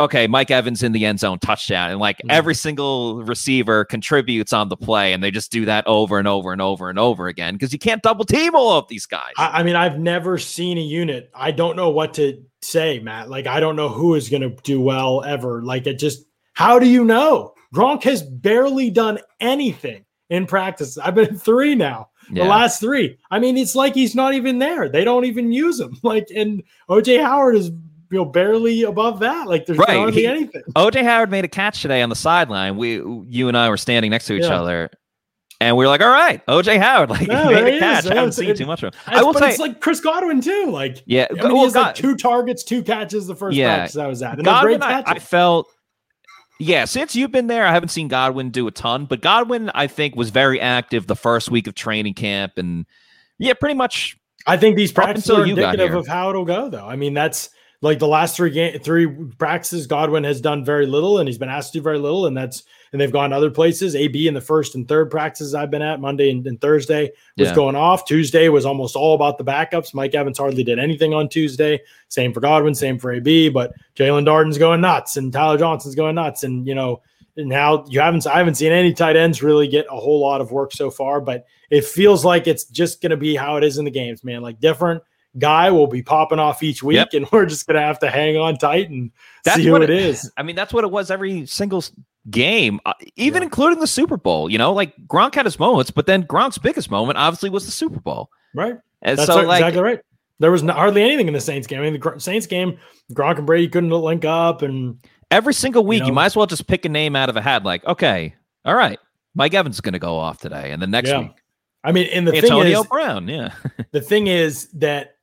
[0.00, 1.90] okay, Mike Evans in the end zone touchdown.
[1.90, 2.30] And like mm-hmm.
[2.30, 6.52] every single receiver contributes on the play, and they just do that over and over
[6.52, 9.32] and over and over again because you can't double team all of these guys.
[9.36, 11.30] I, I, mean, I've never seen a unit.
[11.34, 13.28] I don't know what to say, Matt.
[13.28, 15.62] Like, I don't know who is going to do well ever.
[15.62, 17.54] Like, it just, how do you know?
[17.74, 20.98] Gronk has barely done anything in practice.
[20.98, 22.08] I've been three now.
[22.30, 22.42] Yeah.
[22.42, 23.18] The last three.
[23.30, 24.88] I mean, it's like he's not even there.
[24.88, 25.96] They don't even use him.
[26.02, 27.70] Like, and OJ Howard is
[28.10, 29.46] you know barely above that.
[29.46, 29.96] Like there's right.
[29.96, 30.62] hardly he, anything.
[30.74, 32.76] OJ Howard made a catch today on the sideline.
[32.76, 34.60] We you and I were standing next to each yeah.
[34.60, 34.90] other.
[35.58, 38.04] And we are like, all right, OJ Howard, like yeah, he made a catch.
[38.04, 38.10] Is.
[38.10, 39.00] I haven't seen too much of him.
[39.06, 40.66] I will say, it's like Chris Godwin too.
[40.70, 43.26] Like, yeah, I mean, well, he has God, like two targets, two catches.
[43.26, 45.66] The first yeah, practice I was at, and Godwin, I, I felt
[46.58, 49.86] yeah, since you've been there, I haven't seen Godwin do a ton, but Godwin, I
[49.86, 52.86] think, was very active the first week of training camp, and
[53.38, 54.16] yeah, pretty much.
[54.46, 56.86] I think these practices are indicative of how it'll go, though.
[56.86, 57.50] I mean, that's
[57.82, 59.06] like the last three game three
[59.38, 62.36] practices, Godwin has done very little, and he's been asked to do very little, and
[62.36, 62.62] that's
[62.92, 63.94] and they've gone other places.
[63.94, 67.48] AB in the first and third practices I've been at Monday and, and Thursday was
[67.48, 67.54] yeah.
[67.54, 68.06] going off.
[68.06, 69.92] Tuesday was almost all about the backups.
[69.92, 71.80] Mike Evans hardly did anything on Tuesday.
[72.08, 76.14] Same for Godwin, same for AB, but Jaelon Darden's going nuts and Tyler Johnson's going
[76.14, 77.02] nuts, and you know
[77.36, 80.50] now you haven't I haven't seen any tight ends really get a whole lot of
[80.50, 83.76] work so far, but it feels like it's just going to be how it is
[83.76, 84.40] in the games, man.
[84.40, 85.02] Like different
[85.38, 87.08] guy will be popping off each week, yep.
[87.12, 89.10] and we're just gonna have to hang on tight and
[89.44, 90.30] that's see who it, it is.
[90.36, 91.84] I mean, that's what it was every single
[92.30, 93.46] game, uh, even yeah.
[93.46, 94.50] including the Super Bowl.
[94.50, 97.72] You know, like Gronk had his moments, but then Gronk's biggest moment obviously was the
[97.72, 98.30] Super Bowl.
[98.54, 98.76] Right.
[99.02, 100.00] And that's so, like, exactly right.
[100.38, 101.80] There was not, hardly anything in the Saints game.
[101.80, 102.78] I mean, the Saints game,
[103.12, 104.98] Gronk and Brady couldn't link up, and
[105.30, 107.36] every single week, you, know, you might as well just pick a name out of
[107.36, 107.64] a hat.
[107.64, 108.98] Like, okay, all right,
[109.34, 111.20] Mike Evans is going to go off today, and the next yeah.
[111.20, 111.42] week.
[111.84, 113.54] I mean, and the Antonio thing is, Brown, yeah.
[113.92, 115.15] the thing is that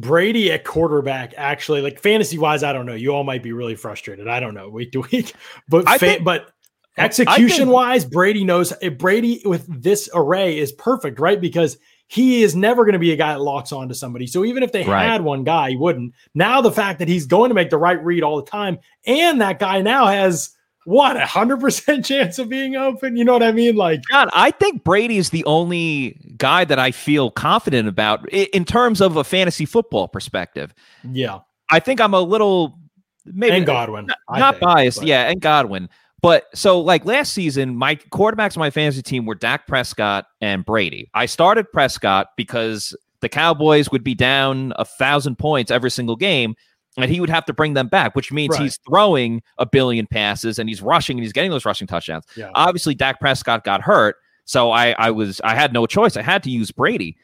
[0.00, 2.94] Brady at quarterback actually like fantasy wise, I don't know.
[2.94, 4.28] You all might be really frustrated.
[4.28, 5.32] I don't know week to week,
[5.68, 6.52] but fa- think, but
[6.96, 11.40] execution think, wise, Brady knows eh, Brady with this array is perfect, right?
[11.40, 14.26] Because he is never going to be a guy that locks onto somebody.
[14.26, 15.04] So even if they right.
[15.04, 16.14] had one guy, he wouldn't.
[16.34, 19.40] Now the fact that he's going to make the right read all the time, and
[19.40, 20.50] that guy now has
[20.84, 23.16] what a hundred percent chance of being open.
[23.16, 23.76] You know what I mean?
[23.76, 28.64] Like, God, I think Brady is the only guy that I feel confident about in
[28.64, 30.74] terms of a fantasy football perspective.
[31.10, 32.78] Yeah, I think I'm a little
[33.26, 34.98] maybe and Godwin, not, not think, biased.
[34.98, 35.08] But.
[35.08, 35.88] Yeah, and Godwin.
[36.20, 40.64] But so like last season, my quarterbacks on my fantasy team were Dak Prescott and
[40.64, 41.10] Brady.
[41.14, 46.56] I started Prescott because the Cowboys would be down a thousand points every single game
[46.98, 48.62] and he would have to bring them back, which means right.
[48.62, 52.24] he's throwing a billion passes and he's rushing and he's getting those rushing touchdowns.
[52.36, 52.50] Yeah.
[52.54, 56.16] Obviously, Dak Prescott got hurt, so I, I was I had no choice.
[56.16, 57.16] I had to use Brady.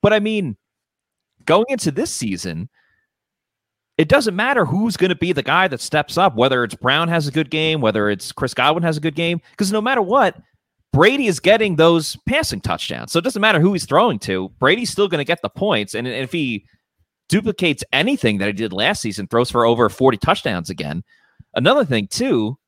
[0.00, 0.56] But I mean,
[1.44, 2.68] going into this season,
[3.98, 7.08] it doesn't matter who's going to be the guy that steps up, whether it's Brown
[7.08, 10.00] has a good game, whether it's Chris Godwin has a good game, because no matter
[10.00, 10.40] what,
[10.92, 13.12] Brady is getting those passing touchdowns.
[13.12, 14.48] So it doesn't matter who he's throwing to.
[14.58, 15.94] Brady's still going to get the points.
[15.94, 16.64] And if he
[17.28, 21.02] duplicates anything that he did last season, throws for over 40 touchdowns again.
[21.54, 22.58] Another thing, too,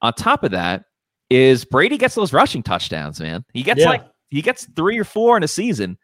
[0.00, 0.84] on top of that,
[1.30, 3.44] is Brady gets those rushing touchdowns, man.
[3.54, 3.88] He gets yeah.
[3.88, 5.96] like he gets three or four in a season.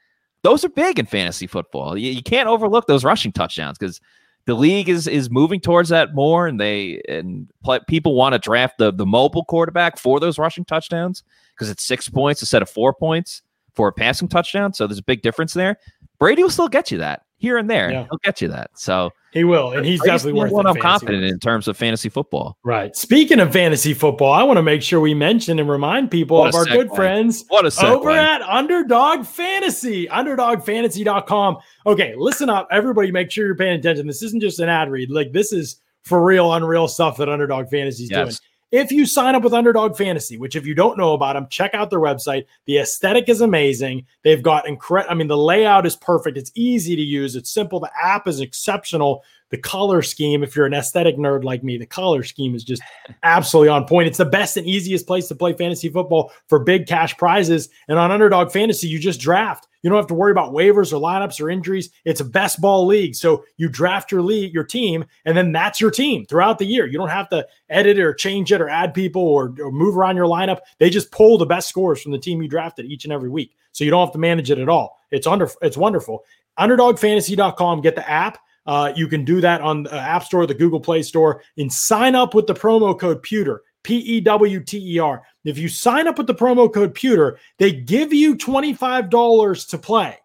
[0.42, 1.98] Those are big in fantasy football.
[1.98, 4.00] You, you can't overlook those rushing touchdowns because
[4.46, 8.38] the league is is moving towards that more, and they and play, people want to
[8.38, 11.22] draft the the mobile quarterback for those rushing touchdowns
[11.54, 13.42] because it's six points instead of four points
[13.74, 14.72] for a passing touchdown.
[14.72, 15.76] So there's a big difference there.
[16.18, 17.90] Brady will still get you that here and there.
[17.90, 18.04] Yeah.
[18.10, 18.70] He'll get you that.
[18.74, 20.52] So he will, and he's definitely worth.
[20.52, 22.58] One I'm confident in terms of fantasy football.
[22.64, 22.94] Right.
[22.94, 26.48] Speaking of fantasy football, I want to make sure we mention and remind people what
[26.48, 26.72] of our segue.
[26.72, 31.58] good friends what a over at Underdog Fantasy, UnderdogFantasy.com.
[31.86, 33.10] Okay, listen up, everybody.
[33.10, 34.06] Make sure you're paying attention.
[34.06, 35.10] This isn't just an ad read.
[35.10, 38.18] Like this is for real, unreal stuff that Underdog Fantasy is yes.
[38.18, 38.47] doing.
[38.70, 41.72] If you sign up with Underdog Fantasy, which if you don't know about them, check
[41.72, 42.44] out their website.
[42.66, 44.04] The aesthetic is amazing.
[44.24, 46.36] They've got incredible, I mean, the layout is perfect.
[46.36, 47.80] It's easy to use, it's simple.
[47.80, 49.24] The app is exceptional.
[49.50, 52.82] The color scheme, if you're an aesthetic nerd like me, the color scheme is just
[53.22, 54.08] absolutely on point.
[54.08, 57.70] It's the best and easiest place to play fantasy football for big cash prizes.
[57.88, 59.67] And on Underdog Fantasy, you just draft.
[59.82, 61.90] You don't have to worry about waivers or lineups or injuries.
[62.04, 63.14] It's a best ball league.
[63.14, 66.86] So you draft your league, your team, and then that's your team throughout the year.
[66.86, 70.16] You don't have to edit or change it or add people or, or move around
[70.16, 70.58] your lineup.
[70.78, 73.54] They just pull the best scores from the team you drafted each and every week.
[73.72, 74.98] So you don't have to manage it at all.
[75.10, 76.24] It's under it's wonderful.
[76.58, 78.38] Underdogfantasy.com, get the app.
[78.66, 82.14] Uh, you can do that on the App Store, the Google Play Store, and sign
[82.14, 83.62] up with the promo code Pewter.
[83.88, 85.22] P E W T E R.
[85.46, 90.18] If you sign up with the promo code Pewter, they give you $25 to play.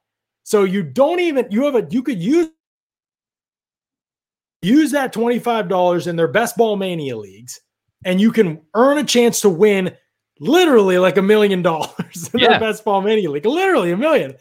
[0.44, 2.50] So you don't even you have a you could use
[4.62, 7.62] use that $25 in their best ball mania leagues
[8.04, 9.96] and you can earn a chance to win
[10.42, 12.50] literally like a million dollars in yeah.
[12.50, 13.46] their best ball mania league.
[13.46, 14.36] Literally a million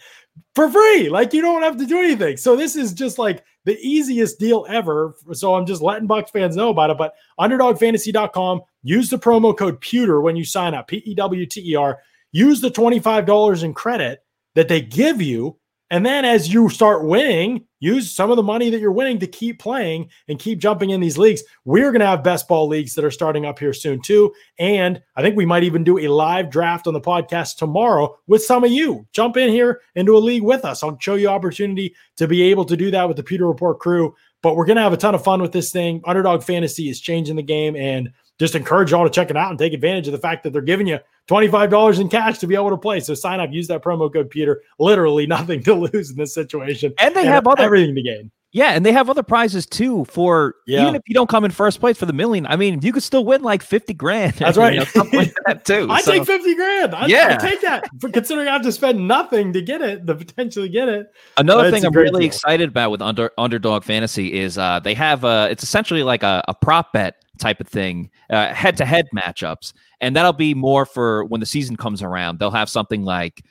[0.56, 1.08] for free.
[1.08, 2.38] Like you don't have to do anything.
[2.38, 5.14] So this is just like the easiest deal ever.
[5.32, 6.98] So I'm just letting Bucs fans know about it.
[6.98, 11.72] But underdogfantasy.com, use the promo code Pewter when you sign up, P E W T
[11.72, 12.00] E R.
[12.32, 15.58] Use the $25 in credit that they give you
[15.92, 19.26] and then as you start winning, use some of the money that you're winning to
[19.26, 21.42] keep playing and keep jumping in these leagues.
[21.64, 24.32] We're going to have best ball leagues that are starting up here soon too.
[24.58, 28.44] And I think we might even do a live draft on the podcast tomorrow with
[28.44, 29.04] some of you.
[29.12, 30.84] Jump in here into a league with us.
[30.84, 34.14] I'll show you opportunity to be able to do that with the Pewter Report crew.
[34.42, 36.02] But we're going to have a ton of fun with this thing.
[36.04, 39.58] Underdog Fantasy is changing the game and just encourage y'all to check it out and
[39.58, 42.70] take advantage of the fact that they're giving you $25 in cash to be able
[42.70, 42.98] to play.
[42.98, 44.62] So sign up, use that promo code Pewter.
[44.80, 46.92] Literally nothing to lose in this situation.
[46.98, 48.32] And they and have other everything to gain.
[48.50, 50.82] Yeah, and they have other prizes too for yeah.
[50.82, 52.44] even if you don't come in first place for the million.
[52.46, 54.34] I mean, you could still win like 50 grand.
[54.34, 54.76] That's right.
[54.76, 55.86] Know, like that too.
[55.88, 56.12] I so.
[56.12, 56.94] take 50 grand.
[56.96, 57.38] I, yeah.
[57.40, 57.88] I take that.
[58.00, 61.06] For considering I have to spend nothing to get it, to potentially get it.
[61.38, 62.26] Another thing I'm really deal.
[62.26, 66.44] excited about with under, underdog fantasy is uh they have uh it's essentially like a,
[66.48, 69.72] a prop bet type of thing, head to head matchups.
[70.00, 72.38] And that'll be more for when the season comes around.
[72.38, 73.44] They'll have something like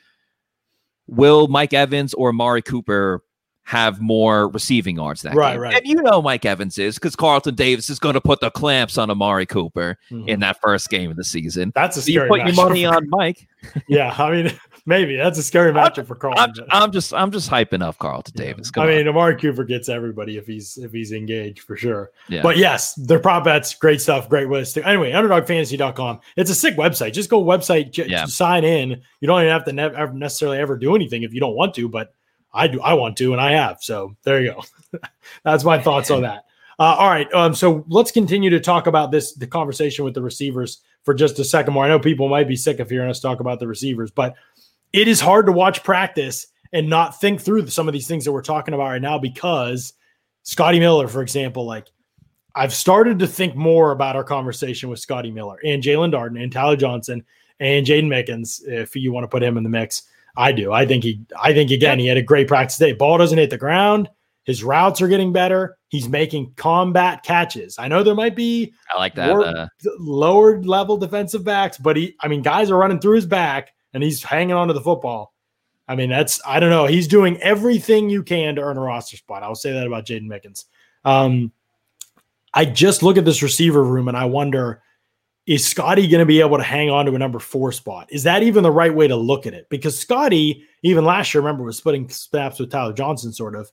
[1.06, 3.22] Will Mike Evans or Amari Cooper
[3.64, 5.60] have more receiving yards that right, game.
[5.60, 8.50] Right, And you know Mike Evans is because Carlton Davis is going to put the
[8.50, 10.28] clamps on Amari Cooper mm-hmm.
[10.28, 11.72] in that first game of the season.
[11.74, 12.24] That's a scary.
[12.24, 13.46] you put your money on Mike.
[13.88, 16.34] yeah, I mean, Maybe that's a scary matchup for Carl.
[16.36, 18.46] I'm, I'm, just I'm just hyping up Carlton yeah.
[18.46, 18.70] Davis.
[18.70, 22.10] Come I mean, Amari Cooper gets everybody if he's if he's engaged for sure.
[22.28, 22.42] Yeah.
[22.42, 24.76] But yes, their prop bets, great stuff, great list.
[24.76, 26.20] Anyway, underdogfantasy.com.
[26.36, 27.12] It's a sick website.
[27.12, 28.24] Just go website, j- yeah.
[28.24, 29.00] sign in.
[29.20, 31.88] You don't even have to ne- necessarily ever do anything if you don't want to,
[31.88, 32.12] but
[32.52, 32.80] I do.
[32.80, 33.78] I want to, and I have.
[33.82, 34.98] So there you go.
[35.44, 36.46] that's my thoughts on that.
[36.78, 37.32] Uh, all right.
[37.32, 41.38] Um, so let's continue to talk about this the conversation with the receivers for just
[41.38, 41.84] a second more.
[41.84, 44.34] I know people might be sick of hearing us talk about the receivers, but
[44.92, 48.32] it is hard to watch practice and not think through some of these things that
[48.32, 49.92] we're talking about right now because
[50.42, 51.88] Scotty Miller, for example, like
[52.54, 56.52] I've started to think more about our conversation with Scotty Miller and Jaelon Darden and
[56.52, 57.24] Tyler Johnson
[57.60, 60.02] and Jaydon Mickens, if you want to put him in the mix.
[60.36, 60.72] I do.
[60.72, 62.92] I think he I think again he had a great practice day.
[62.92, 64.08] Ball doesn't hit the ground.
[64.44, 65.78] His routes are getting better.
[65.88, 67.78] He's making combat catches.
[67.78, 71.96] I know there might be I like that lower, uh, lower level defensive backs, but
[71.96, 74.80] he I mean guys are running through his back and he's hanging on to the
[74.80, 75.32] football.
[75.88, 76.86] I mean, that's I don't know.
[76.86, 79.42] He's doing everything you can to earn a roster spot.
[79.42, 80.64] I'll say that about Jaydon Mickens.
[81.04, 81.52] Um,
[82.54, 84.82] I just look at this receiver room and I wonder
[85.46, 88.06] is Scotty going to be able to hang on to a number four spot?
[88.10, 89.68] Is that even the right way to look at it?
[89.68, 93.70] Because Scotty, even last year, remember, was splitting snaps with Tyler Johnson, sort of.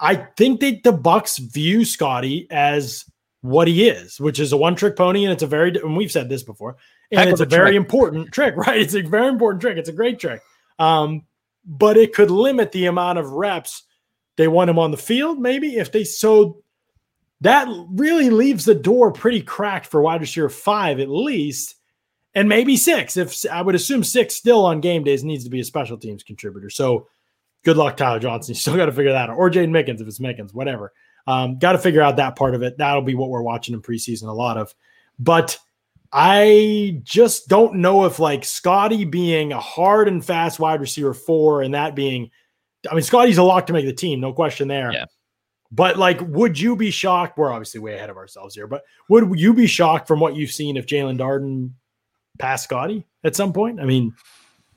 [0.00, 3.04] I think that the Bucs view Scotty as
[3.42, 6.30] what he is, which is a one-trick pony, and it's a very and we've said
[6.30, 6.76] this before
[7.12, 8.80] and it's a, a very important trick, right?
[8.80, 9.76] It's a very important trick.
[9.76, 10.40] It's a great trick.
[10.78, 11.22] Um,
[11.64, 13.84] but it could limit the amount of reps
[14.36, 16.62] they want him on the field, maybe if they so
[17.40, 21.76] that really leaves the door pretty cracked for wide receiver five at least,
[22.34, 23.16] and maybe six.
[23.16, 26.22] If I would assume six still on game days needs to be a special teams
[26.22, 26.70] contributor.
[26.70, 27.08] So
[27.64, 28.52] good luck, Tyler Johnson.
[28.54, 30.92] You still got to figure that out, or Jaydon Mickens if it's Mickens, whatever.
[31.26, 32.76] Um, got to figure out that part of it.
[32.76, 34.74] That'll be what we're watching in preseason a lot of.
[35.18, 35.58] But
[36.16, 41.60] I just don't know if like Scotty being a hard and fast wide receiver four
[41.60, 42.30] and that being,
[42.88, 44.92] I mean, Scotty's a lock to make the team, no question there.
[44.92, 45.06] Yeah.
[45.72, 47.36] But like, would you be shocked?
[47.36, 50.52] We're obviously way ahead of ourselves here, but would you be shocked from what you've
[50.52, 51.72] seen if Jaelon Darden
[52.38, 53.80] passed Scotty at some point?
[53.80, 54.14] I mean,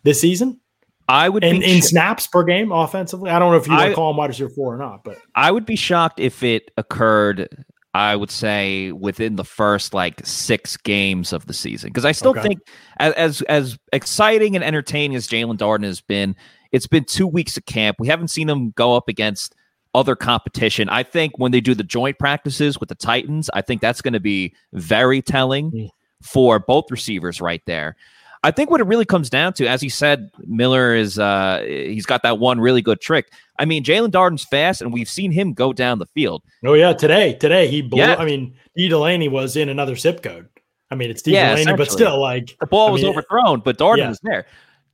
[0.02, 0.60] this season?
[1.08, 3.30] I would in, be in sh- snaps per game offensively.
[3.30, 5.19] I don't know if you would I- call him wide receiver four or not, but
[5.36, 7.63] I would be shocked if it occurred.
[7.97, 12.31] I would say within the first like six games of the season, because I still
[12.31, 12.41] Okay.
[12.43, 12.60] think
[12.99, 16.36] as, as as exciting and entertaining as Jaelon Darden has been,
[16.71, 17.97] it's been two weeks of camp.
[17.99, 19.55] We haven't seen him go up against
[19.95, 20.89] other competition.
[20.89, 24.13] I think when they do the joint practices with the Titans, I think that's going
[24.13, 25.89] to be very telling Mm.
[26.23, 27.95] for both receivers right there.
[28.43, 32.06] I think what it really comes down to, as he said, Miller is uh he's
[32.06, 33.32] got that one really good trick.
[33.60, 36.43] I mean, Jaelon Darden's fast, and we've seen him go down the field.
[36.65, 38.00] oh yeah, today, today he blew.
[38.00, 38.15] Yeah.
[38.17, 40.47] I mean, D Delaney was in another zip code.
[40.91, 43.60] I mean, it's D Yeah, Delaney, but still, like The ball I was mean, overthrown,
[43.62, 44.10] but Darden yeah.
[44.10, 44.45] was there.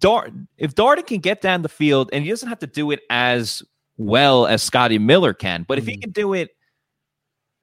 [0.01, 3.01] Darden, if Darden can get down the field, and he doesn't have to do it
[3.09, 3.61] as
[3.97, 6.01] well as Scotty Miller can, but if he Mhm.
[6.01, 6.49] can do it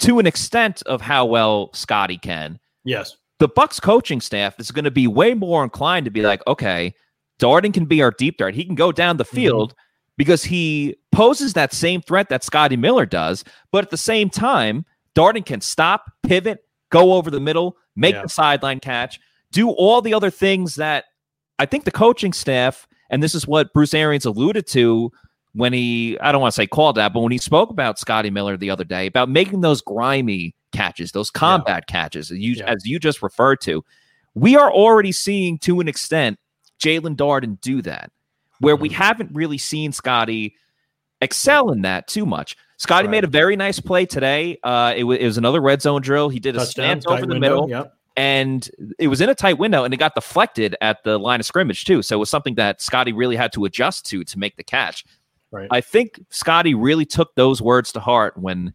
[0.01, 4.85] to an extent of how well Scotty can, yes, the Bucs coaching staff is going
[4.85, 6.95] to be way more inclined to be like, okay,
[7.41, 8.55] Darden can be our deep dart.
[8.55, 9.37] He can go down the mm-hmm.
[9.37, 9.75] field
[10.19, 14.85] because he poses that same threat that Scotty Miller does, but at the same time,
[15.17, 18.23] Darden can stop, pivot, go over the middle, make Yeah.
[18.23, 19.19] the sideline catch,
[19.51, 21.07] do all the other things that
[21.59, 25.11] I think the coaching staff, and this is what Bruce Arians alluded to
[25.55, 28.31] when he, I don't want to say called that, but when he spoke about Scotty
[28.31, 32.65] Miller the other day about making those grimy catches, those combat catches, as you, Yeah.
[32.67, 33.85] as you just referred to,
[34.35, 36.39] we are already seeing to an extent
[36.83, 38.11] Jaelon Darden do that,
[38.61, 38.93] where we Mhm.
[38.93, 40.55] haven't really seen Scotty
[41.21, 42.57] excel in that too much.
[42.79, 43.11] Scotty Right.
[43.11, 44.59] made a very nice play today.
[44.63, 46.29] Uh, it, wa- it was another red zone drill.
[46.31, 47.95] He did a touchdown, stance tight over the window, middle Yep.
[48.17, 51.47] and it was in a tight window and it got deflected at the line of
[51.47, 52.01] scrimmage too.
[52.03, 55.05] So it was something that Scotty really had to adjust to to make the catch.
[55.51, 55.69] Right.
[55.71, 58.73] I think Scotty really took those words to heart when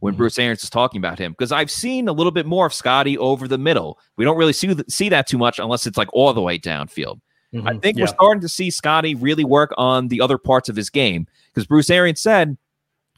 [0.00, 0.18] when Mhm.
[0.18, 3.18] Bruce Arians is talking about him because I've seen a little bit more of Scotty
[3.18, 3.98] over the middle.
[4.16, 6.58] We don't really see th- see that too much unless it's like all the way
[6.58, 7.20] downfield.
[7.54, 7.82] I Mhm.
[7.82, 8.02] think Yeah.
[8.04, 11.66] we're starting to see Scotty really work on the other parts of his game because
[11.66, 12.56] Bruce Arians said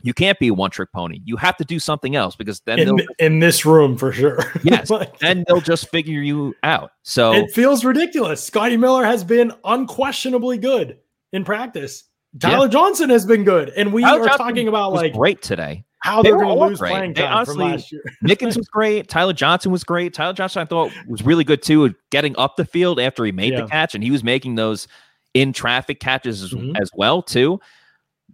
[0.02, 1.20] you can't be a one trick pony.
[1.26, 4.38] You have to do something else because then in, they'll, in this room for sure.
[4.64, 4.88] Yes.
[4.88, 6.92] Like, then they'll just figure you out.
[7.02, 8.42] So it feels ridiculous.
[8.42, 10.96] Scotty Miller has been unquestionably good
[11.34, 12.04] in practice.
[12.38, 15.84] Tyler Johnson has been good, and we Tyler are Johnson talking about like great today.
[16.00, 16.90] How they they're going to lose great.
[16.90, 18.02] playing time honestly- from last year.
[18.24, 19.08] Mickens was great.
[19.08, 20.14] Tyler Johnson was great.
[20.14, 23.52] Tyler Johnson, I thought, was really good too, getting up the field after he made
[23.52, 23.62] Yeah.
[23.62, 24.88] the catch, and he was making those
[25.34, 26.80] in traffic catches as, Mhm.
[26.80, 27.60] as well too.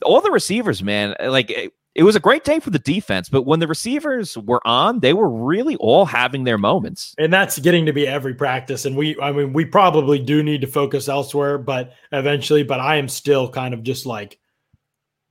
[0.02, 3.28] All the receivers, man, like it, it was a great day for the defense.
[3.30, 7.14] But when the receivers were on, they were really all having their moments.
[7.18, 8.84] and that's getting to be every practice.
[8.84, 12.62] And we, I mean, we probably do need to focus elsewhere, but eventually.
[12.62, 14.38] But I am still kind of just like,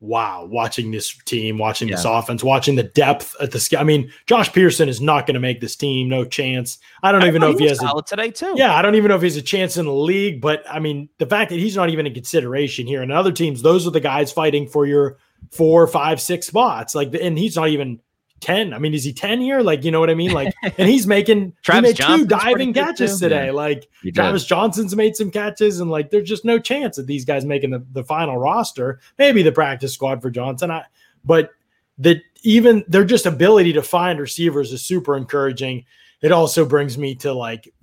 [0.06, 3.78] wow, watching this team, watching this offense, watching the depth at the.
[3.78, 6.10] I mean, Josh Pearson is not going to make this team.
[6.10, 6.78] No chance.
[7.04, 7.82] I don't even know if he has.
[7.82, 8.54] A, today too.
[8.56, 10.42] yeah, I don't even know if he's a chance in the league.
[10.42, 13.62] But I mean, the fact that he's not even in consideration here, and other teams,
[13.62, 15.18] those are the guys fighting for your
[15.52, 16.96] four, five, six spots.
[16.96, 18.00] Like, and he's not even.
[18.42, 18.74] 10.
[18.74, 19.62] I mean, is he 10 here?
[19.62, 20.32] Like, you know what I mean?
[20.32, 23.26] Like, and he's making Travis he made two Johnson's diving catches too.
[23.26, 23.46] today.
[23.48, 23.52] Yeah.
[23.52, 27.46] Like Travis Johnson's made some catches, and like there's just no chance that these guys
[27.46, 29.00] making the, the final roster.
[29.18, 30.72] Maybe the practice squad for Johnson.
[30.72, 30.86] I
[31.24, 31.52] but
[32.00, 35.86] that even their just ability to find receivers is super encouraging.
[36.22, 37.74] It also brings me to like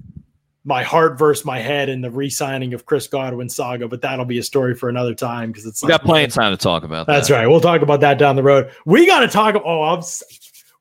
[0.64, 4.38] my heart versus my head in the re-signing of Chris Godwin saga, but that'll be
[4.38, 6.84] a story for another time because it's we like, got plenty of time to talk
[6.84, 7.34] about that's that.
[7.34, 7.46] right.
[7.48, 8.70] We'll talk about that down the road.
[8.86, 9.60] We got to talk.
[9.64, 10.02] Oh, I'm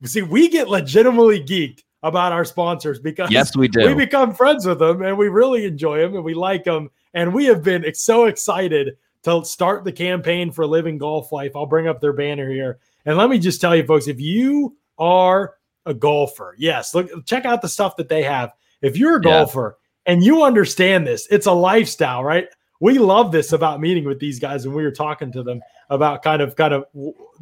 [0.08, 0.22] see.
[0.22, 3.86] We get legitimately geeked about our sponsors because Yes, we do.
[3.88, 6.90] we become friends with them and we really enjoy them and we like them.
[7.14, 11.52] And we have been so excited to start the campaign for Living Golf Life.
[11.56, 12.80] I'll bring up their banner here.
[13.06, 17.46] And let me just tell you, folks, if you are a golfer, yes, look, check
[17.46, 18.52] out the stuff that they have.
[18.82, 19.32] If you're a Yeah.
[19.32, 19.78] golfer
[20.08, 22.48] and you understand this, it's a lifestyle, right?
[22.80, 26.24] We love this about meeting with these guys and we were talking to them about
[26.24, 26.86] kind of kind of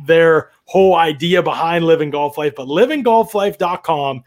[0.05, 4.23] their whole idea behind living golf life but livinggolflife.com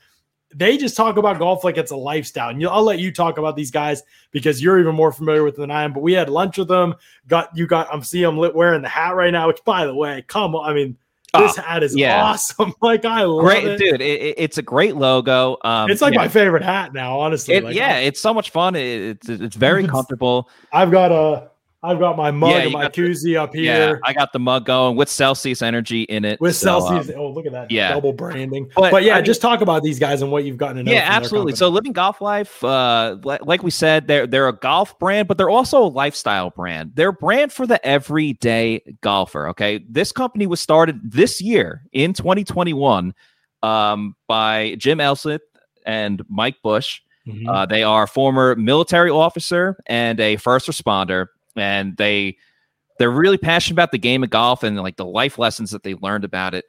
[0.55, 2.51] they just talk about golf like it's a lifestyle.
[2.51, 5.63] And I'll let you talk about these guys because you're even more familiar with them
[5.63, 5.93] than I am.
[5.93, 6.95] But we had lunch with them.
[7.27, 9.49] Got you got I'm seeing them wearing the hat right now.
[9.49, 10.97] Which, by the way, come on, I mean.
[11.35, 12.23] This oh, hat is yeah.
[12.23, 12.75] awesome.
[12.83, 14.03] Like I love great, it, dude.
[14.03, 15.57] It, it's a great logo.
[15.65, 16.21] Um, it's like yeah.
[16.21, 17.55] my favorite hat now, honestly.
[17.55, 18.77] It, like, yeah, it's so much fun.
[18.77, 20.51] it's it's very comfortable.
[20.75, 21.49] I've got a
[21.85, 23.65] I've got my mug yeah, and my koozie the, up here.
[23.65, 26.41] Yeah, I got the mug going with Celsius Energy in it.
[26.41, 28.71] With so, Celsius, um, oh look at that, yeah, double branding.
[28.77, 30.83] But, but yeah, I mean, just talk about these guys and what you've gotten to
[30.85, 30.93] know.
[30.93, 31.57] Yeah, absolutely.
[31.57, 35.51] So, Living Golf Life, uh, like we said, they're they're a golf brand, but they're
[35.51, 36.93] also a lifestyle brand.
[36.95, 39.49] They're a brand for the everyday golfer.
[39.49, 43.13] Okay, this company was started this year in 2021
[43.65, 45.43] um, by Jim Elsleth
[45.85, 47.01] and Mike Bush.
[47.27, 47.49] Mm-hmm.
[47.49, 51.27] Uh, they are former military officer and a first responder
[51.57, 52.37] and they
[52.99, 55.95] they're really passionate about the game of golf and like the life lessons that they
[55.95, 56.65] learned about it.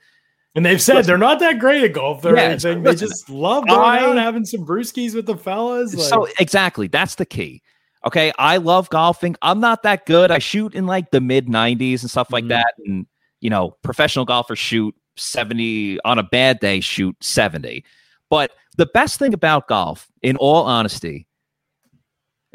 [0.56, 2.22] And they've said listen, they're not that great at golf.
[2.22, 2.84] They're yeah, anything.
[2.84, 5.96] Listen, they just love going I, out having some brewskis with the fellas.
[5.96, 6.08] Like.
[6.08, 7.62] So exactly, that's the key.
[8.06, 9.36] Okay, I love golfing.
[9.42, 10.30] I'm not that good.
[10.30, 12.50] I shoot in like the mid 90s and stuff like mm-hmm.
[12.50, 12.74] that.
[12.86, 13.08] And
[13.42, 17.84] you know, professional golfers shoot 70 on a bad day, shoot 70.
[18.30, 21.28] But the best thing about golf, in all honesty,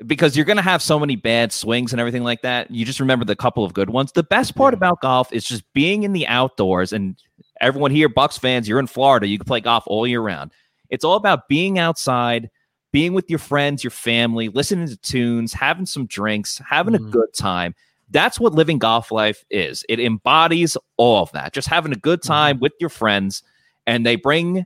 [0.06, 2.70] because you're going to have so many bad swings and everything like that.
[2.70, 4.12] You just remember the couple of good ones.
[4.12, 4.78] The best part yeah.
[4.78, 6.92] about golf is just being in the outdoors.
[6.92, 7.16] And
[7.60, 9.26] everyone here, Bucs fans, you're in Florida.
[9.26, 10.52] You can play golf all year round.
[10.90, 12.50] It's all about being outside,
[12.92, 17.08] being with your friends, your family, listening to tunes, having some drinks, having mm-hmm.
[17.08, 17.74] a good time.
[18.10, 19.84] That's what living golf life is.
[19.88, 21.52] It embodies all of that.
[21.52, 22.62] Just having a good time mm-hmm.
[22.62, 23.42] with your friends,
[23.86, 24.64] and they bring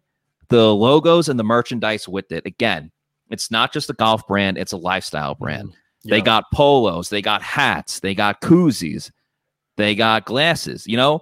[0.49, 2.47] the logos and the merchandise with it.
[2.47, 2.93] Again,
[3.33, 5.69] it's not just a golf brand, it's a lifestyle brand.
[5.69, 5.75] Mm,
[6.05, 6.17] yeah.
[6.17, 9.11] They got polos, they got hats, they got koozies,
[9.77, 11.21] they got glasses, you know?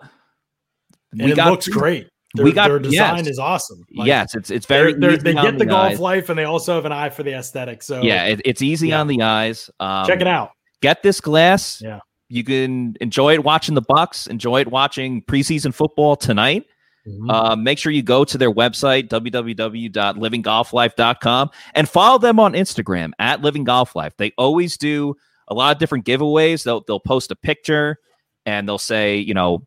[1.13, 2.09] And we it got, looks great.
[2.35, 3.27] Their, we got their design yes.
[3.27, 3.85] is awesome.
[3.93, 4.93] Like, yes, it's it's very.
[4.93, 7.25] They're, they're, they get the, the golf life, and they also have an eye for
[7.25, 7.83] the aesthetic.
[7.83, 9.01] So yeah, it, it's easy yeah.
[9.01, 9.69] on the eyes.
[9.81, 10.53] Um, Check it out.
[10.81, 11.83] Get this glass.
[11.83, 11.99] Yeah,
[12.29, 14.29] you can enjoy it watching the Bucs.
[14.29, 16.67] Enjoy it watching preseason football tonight.
[17.07, 17.31] Mm-hmm.
[17.31, 23.41] Uh, make sure you go to their website, www.livinggolflife.com, and follow them on Instagram at
[23.41, 24.15] Living Golf Life.
[24.17, 25.17] They always do
[25.49, 26.63] a lot of different giveaways.
[26.63, 27.97] They'll, they'll post a picture
[28.47, 29.67] and they'll say, you know,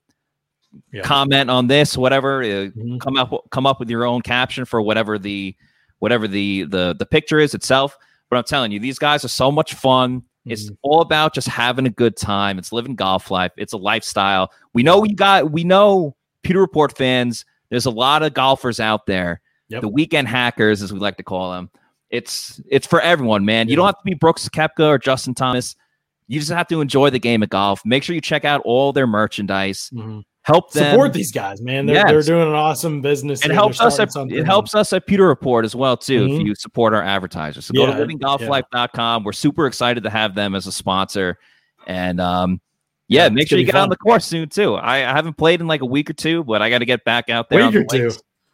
[0.92, 1.02] yeah.
[1.02, 2.42] comment on this, whatever.
[2.42, 2.98] Uh, mm-hmm.
[2.98, 5.56] Come up, come up with your own caption for whatever the,
[6.04, 7.98] whatever the the the picture is itself.
[8.30, 10.20] But I'm telling you, these guys are so much fun.
[10.20, 10.52] Mm-hmm.
[10.52, 12.60] It's all about just having a good time.
[12.60, 13.54] It's living golf life.
[13.56, 14.52] It's a lifestyle.
[14.74, 15.52] We know we got.
[15.52, 19.42] We know Pewter Report fans, there's a lot of golfers out there.
[19.70, 19.82] Yep.
[19.82, 21.72] The weekend hackers, as we like to call them.
[22.10, 23.68] It's it's for everyone, man.
[23.68, 23.72] Yeah.
[23.72, 25.76] You don't have to be Brooks Koepka or Justin Thomas.
[26.28, 27.82] You just have to enjoy the game of golf.
[27.86, 29.90] Make sure you check out all their merchandise.
[29.94, 30.20] Mm-hmm.
[30.44, 31.86] Help them support these guys, man.
[31.86, 32.10] They're, yes.
[32.10, 33.46] they're doing an awesome business.
[33.46, 33.98] It helps us.
[33.98, 36.28] At, it helps us at Pewter Report as well too.
[36.28, 36.42] Mm-hmm.
[36.42, 39.24] If you support our advertisers, so yeah, go to livinggolflife.com.
[39.24, 41.40] We're super excited to have them as a sponsor,
[41.88, 42.60] and um,
[43.14, 43.84] yeah, make sure you get fun.
[43.84, 44.76] on the course soon too.
[44.76, 47.04] I, I, haven't played in like a week or two, but I got to get
[47.04, 47.66] back out there.
[47.68, 48.12] Week or two.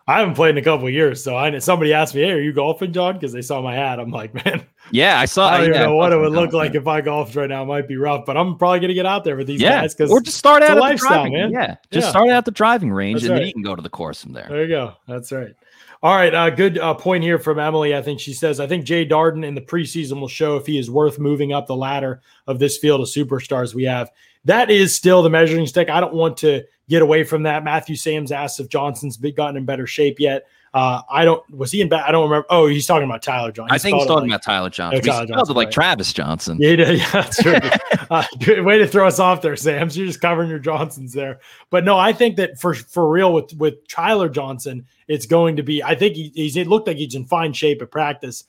[0.09, 2.51] I haven't played in a couple years, so I somebody asked me, "Hey, are you
[2.51, 3.99] golfing, Jon?" Because they saw my hat.
[3.99, 5.49] I'm like, man, yeah, I saw.
[5.49, 7.61] I don't yeah, know what it would look like if I golfed right now.
[7.61, 9.81] It might be rough, but I'm probably gonna get out there with these yeah.
[9.81, 11.51] guys because or just start out at lifestyle, the driving, man.
[11.51, 12.09] Yeah, just yeah.
[12.09, 13.39] start out the driving range, That's and right.
[13.39, 14.47] then you can go to the course from there.
[14.49, 14.93] There you go.
[15.07, 15.53] That's right.
[16.01, 17.93] All right, uh, good uh, point here from Emily.
[17.93, 20.79] I think she says, I think Jay Darden in the preseason will show if he
[20.79, 24.09] is worth moving up the ladder of this field of superstars we have.
[24.45, 25.89] That is still the measuring stick.
[25.89, 27.63] I don't want to get away from that.
[27.63, 30.47] Matthew Sams asked if Johnson's gotten in better shape yet.
[30.73, 31.43] Uh, I don't.
[31.49, 32.03] Was he in bad?
[32.07, 32.45] I don't remember.
[32.49, 33.73] Oh, he's talking about Tyler Johnson.
[33.73, 35.01] I think he's talking like, about Tyler Johnson.
[35.03, 35.73] Oh, Tyler Johnson like right.
[35.73, 36.57] Travis Johnson.
[36.59, 37.57] Yeah, yeah, that's true.
[38.11, 38.23] uh,
[38.63, 39.89] way to throw us off there, Sam.
[39.91, 41.39] You're just covering your Johnsons there.
[41.71, 45.63] But no, I think that for for real with with Tyler Johnson, it's going to
[45.63, 45.81] be.
[45.81, 46.55] I think he, he's.
[46.55, 48.43] It looked like he's in fine shape at practice.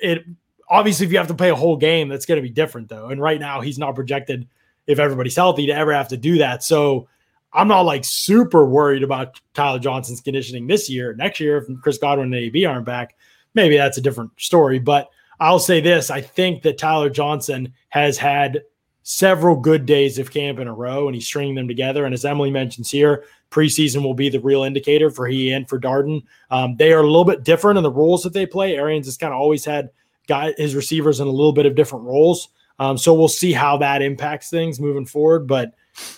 [0.00, 0.24] It
[0.68, 3.10] obviously, if you have to play a whole game, that's going to be different though.
[3.10, 4.48] And right now, he's not projected
[4.86, 6.62] if everybody's healthy to ever have to do that.
[6.62, 7.08] So
[7.52, 11.14] I'm not like super worried about Tyler Johnson's conditioning this year.
[11.14, 13.16] Next year, if Chris Godwin and AB aren't back,
[13.54, 14.78] maybe that's a different story.
[14.78, 15.10] But
[15.40, 18.62] I'll say this I think that Tyler Johnson has had
[19.02, 22.04] several good days of camp in a row and he's stringing them together.
[22.04, 25.78] And as Emily mentions here, preseason will be the real indicator for he and for
[25.78, 26.22] Darden.
[26.50, 28.76] Um, they are a little bit different in the roles that they play.
[28.76, 29.90] Arians has kind of always had
[30.28, 32.48] guy his receivers in a little bit of different roles.
[32.82, 35.46] Um, so we'll see how that impacts things moving forward.
[35.46, 35.74] But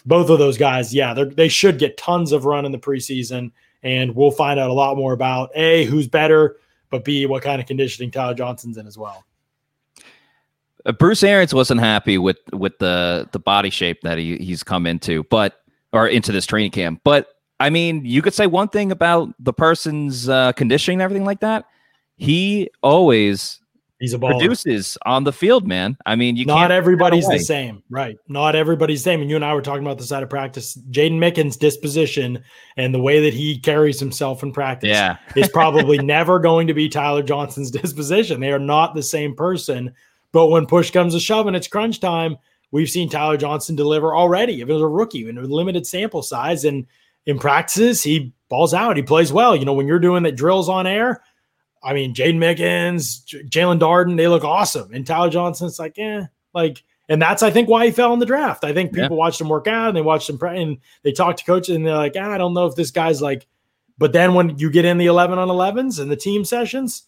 [0.07, 3.53] both of those guys, yeah, they should get tons of run in the preseason,
[3.83, 6.57] and we'll find out a lot more about a who's better,
[6.89, 9.27] but b what kind of conditioning Tyler Johnson's in as well.
[10.87, 14.87] Uh, Bruce Arians wasn't happy with with the the body shape that he, he's come
[14.87, 15.61] into, but
[15.93, 17.03] or into this training camp.
[17.05, 17.29] But
[17.61, 21.41] I mean, you could say one thing about the person's uh, conditioning and everything like
[21.41, 21.67] that.
[22.17, 23.61] he always
[24.01, 24.39] He's a baller.
[24.39, 25.97] produces on the field, man.
[26.05, 28.17] I mean, you not can't Not everybody's the same, right?
[28.29, 29.21] Not everybody's the same.
[29.21, 30.77] And you and I were talking about this out of practice.
[30.91, 32.43] Jaydon Mickens' disposition
[32.77, 35.17] and the way that he carries himself in practice Yeah.
[35.37, 38.41] is probably never going to be Tyler Johnson's disposition.
[38.41, 39.95] They are not the same person.
[40.33, 42.37] But when push comes to shove and it's crunch time,
[42.73, 44.61] we've seen Tyler Johnson deliver already.
[44.61, 46.87] If it was a rookie in a limited sample size and
[47.27, 48.97] in practices, he balls out.
[48.97, 49.55] He plays well.
[49.55, 51.23] You know, when you're doing the drills on air,
[51.85, 54.93] I mean, Jaydon Mickens, J- Jaelon Darden, they look awesome.
[54.95, 56.23] And Tyler Johnson, it's like, eh,
[56.55, 58.65] like, and that's I think why he fell in the draft.
[58.65, 59.03] I think Yeah.
[59.05, 61.77] people watched him work out and they watched him pre- and they talked to coaches
[61.77, 63.47] and they're like, ah, I don't know if this guy's like.
[63.99, 67.03] But then when you get in the eleven on elevens and the team sessions,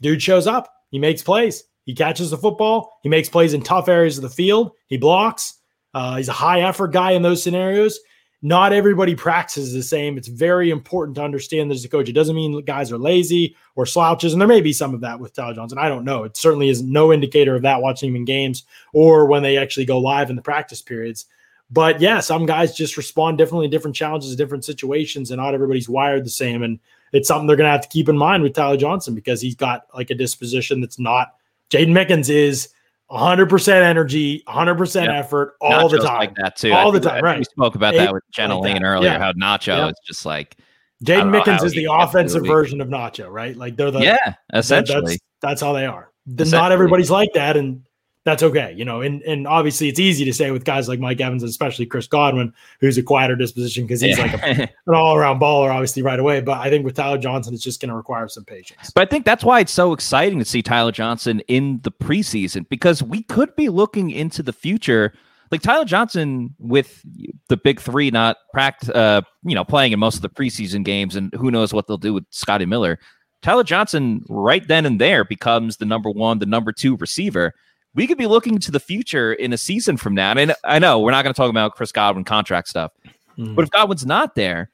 [0.00, 0.72] dude shows up.
[0.90, 1.64] He makes plays.
[1.84, 2.98] He catches the football.
[3.02, 4.72] He makes plays in tough areas of the field.
[4.88, 5.54] He blocks.
[5.94, 7.98] Uh, he's a high effort guy in those scenarios.
[8.44, 10.18] Not everybody practices the same.
[10.18, 12.08] It's very important to understand that as a coach.
[12.08, 15.20] It doesn't mean guys are lazy or slouches, and there may be some of that
[15.20, 15.78] with Tyler Johnson.
[15.78, 16.24] I don't know.
[16.24, 19.86] It certainly is no indicator of that watching him in games or when they actually
[19.86, 21.26] go live in the practice periods.
[21.70, 25.88] But yeah, some guys just respond differently to different challenges, different situations, and not everybody's
[25.88, 26.64] wired the same.
[26.64, 26.80] And
[27.12, 29.54] it's something they're going to have to keep in mind with Tyler Johnson because he's
[29.54, 31.36] got like a disposition that's not.
[31.70, 32.70] Jaydon Mickens is
[33.12, 35.18] 100% energy, 100% Yeah.
[35.18, 36.18] effort all the time.
[36.18, 36.72] like that too.
[36.72, 37.38] All I the time, right.
[37.38, 39.10] We spoke about that with Jenna like earlier.
[39.10, 39.18] Yeah.
[39.18, 39.88] How Nacho Yeah.
[39.88, 40.56] is just like,
[41.04, 43.56] Jaydon Mickens is the offensive version of Nacho, right?
[43.56, 45.02] Like they're the yeah, essentially.
[45.02, 46.10] That's, that's how they are.
[46.26, 47.82] Not everybody's like that, and
[48.24, 48.72] that's okay.
[48.76, 51.50] You know, and and obviously it's easy to say with guys like Mike Evans, and
[51.50, 55.70] especially Chris Godwin, who's a quieter disposition because he's like a, an all around baller,
[55.70, 56.40] obviously right away.
[56.40, 58.90] But I think with Tyler Johnson, it's just going to require some patience.
[58.94, 62.68] But I think that's why it's so exciting to see Tyler Johnson in the preseason
[62.68, 65.12] because we could be looking into the future.
[65.50, 67.04] Like Tyler Johnson with
[67.48, 71.16] the big three not practice, uh, you know, playing in most of the preseason games,
[71.16, 72.98] and who knows what they'll do with Scotty Miller.
[73.42, 77.52] Tyler Johnson, right then and there, becomes the number one, the number two receiver.
[77.94, 80.32] We could be looking to the future in a season from now.
[80.32, 82.92] And I know we're not going to talk about Chris Godwin contract stuff,
[83.38, 83.54] Mm.
[83.54, 84.70] but if Godwin's not there,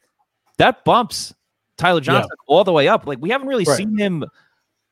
[0.58, 1.32] that bumps
[1.76, 3.06] Tyler Johnson all the way up.
[3.06, 3.76] Like we haven't really Right.
[3.76, 4.24] seen him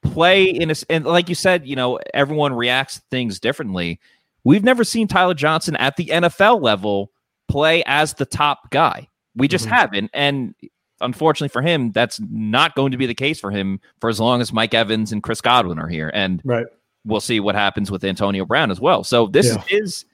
[0.02, 3.98] play in a and like you said, you know, everyone reacts to things differently.
[4.44, 7.10] We've never seen Tyler Johnson at the NFL level
[7.48, 9.08] play as the top guy.
[9.34, 9.70] We just Mhm.
[9.70, 10.10] haven't.
[10.14, 10.54] And
[11.00, 14.40] unfortunately for him, that's not going to be the case for him for as long
[14.40, 16.10] as Mike Evans and Chris Godwin are here.
[16.14, 16.66] And right.
[17.06, 19.04] We'll see what happens with Antonio Brown as well.
[19.04, 19.62] So this Yeah.
[19.62, 20.04] is his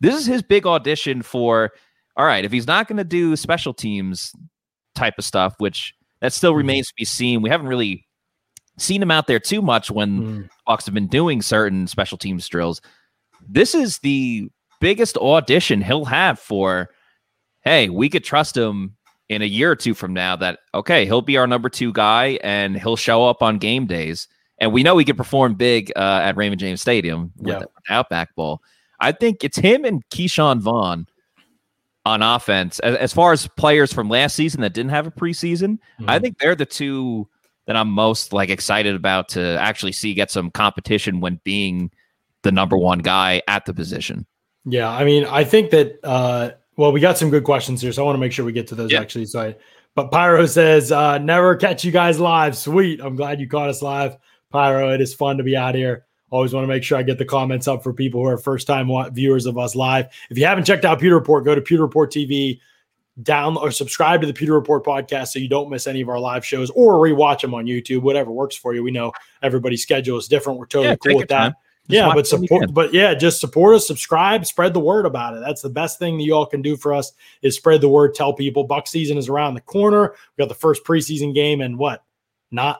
[0.00, 1.70] this is his big audition for
[2.16, 4.32] all right, if he's not going to do special teams
[4.94, 6.56] type of stuff, which that still Mhm.
[6.58, 7.40] remains to be seen.
[7.42, 8.06] We haven't really
[8.78, 10.48] seen him out there too much when Mm.
[10.68, 12.80] Bucs have been doing certain special teams drills.
[13.48, 14.48] This is the
[14.80, 16.90] biggest audition he'll have for
[17.64, 18.96] hey, we could trust him
[19.28, 22.38] in a year or two from now that okay, he'll be our number 2 guy
[22.42, 24.26] and he'll show up on game days.
[24.62, 27.58] And we know he can perform big uh, at Raymond James Stadium with Yeah.
[27.58, 28.62] the Outback Bowl.
[29.00, 31.08] I think it's him and Ke'Shawn Vaughn
[32.06, 32.78] on offense.
[32.78, 36.22] As, as far as players from last season that didn't have a preseason, I Mhm.
[36.22, 37.28] think they're the two
[37.66, 41.90] that I'm most like excited about to actually see get some competition when being
[42.42, 44.26] the number one guy at the position.
[44.64, 48.02] Yeah, I mean, I think that uh well, we got some good questions here, so
[48.02, 49.00] I want to make sure we get to those Yeah.
[49.00, 49.26] actually.
[49.26, 49.56] So I
[49.96, 52.56] but Pyro says, uh, never catch you guys live.
[52.56, 53.00] Sweet.
[53.02, 54.16] I'm glad you caught us live.
[54.52, 56.04] Pyro, it is fun to be out here.
[56.30, 58.66] Always want to make sure I get the comments up for people who are first
[58.66, 60.06] time viewers of us live.
[60.30, 62.58] If you haven't checked out Pewter Report, go to Pewter Report TV,
[63.22, 66.18] down or subscribe to the Pewter Report podcast so you don't miss any of our
[66.18, 68.82] live shows or rewatch them on YouTube, whatever works for you.
[68.82, 70.58] We know everybody's schedule is different.
[70.58, 71.38] We're totally Yeah, cool with that.
[71.38, 71.54] time.
[71.88, 75.40] Just yeah, but support, but yeah, just support us, subscribe, spread the word about it.
[75.40, 78.14] That's the best thing that you all can do for us is spread the word,
[78.14, 78.66] tell people.
[78.66, 80.14] Buc season is around the corner.
[80.36, 82.04] We got the first preseason game and what,
[82.52, 82.78] not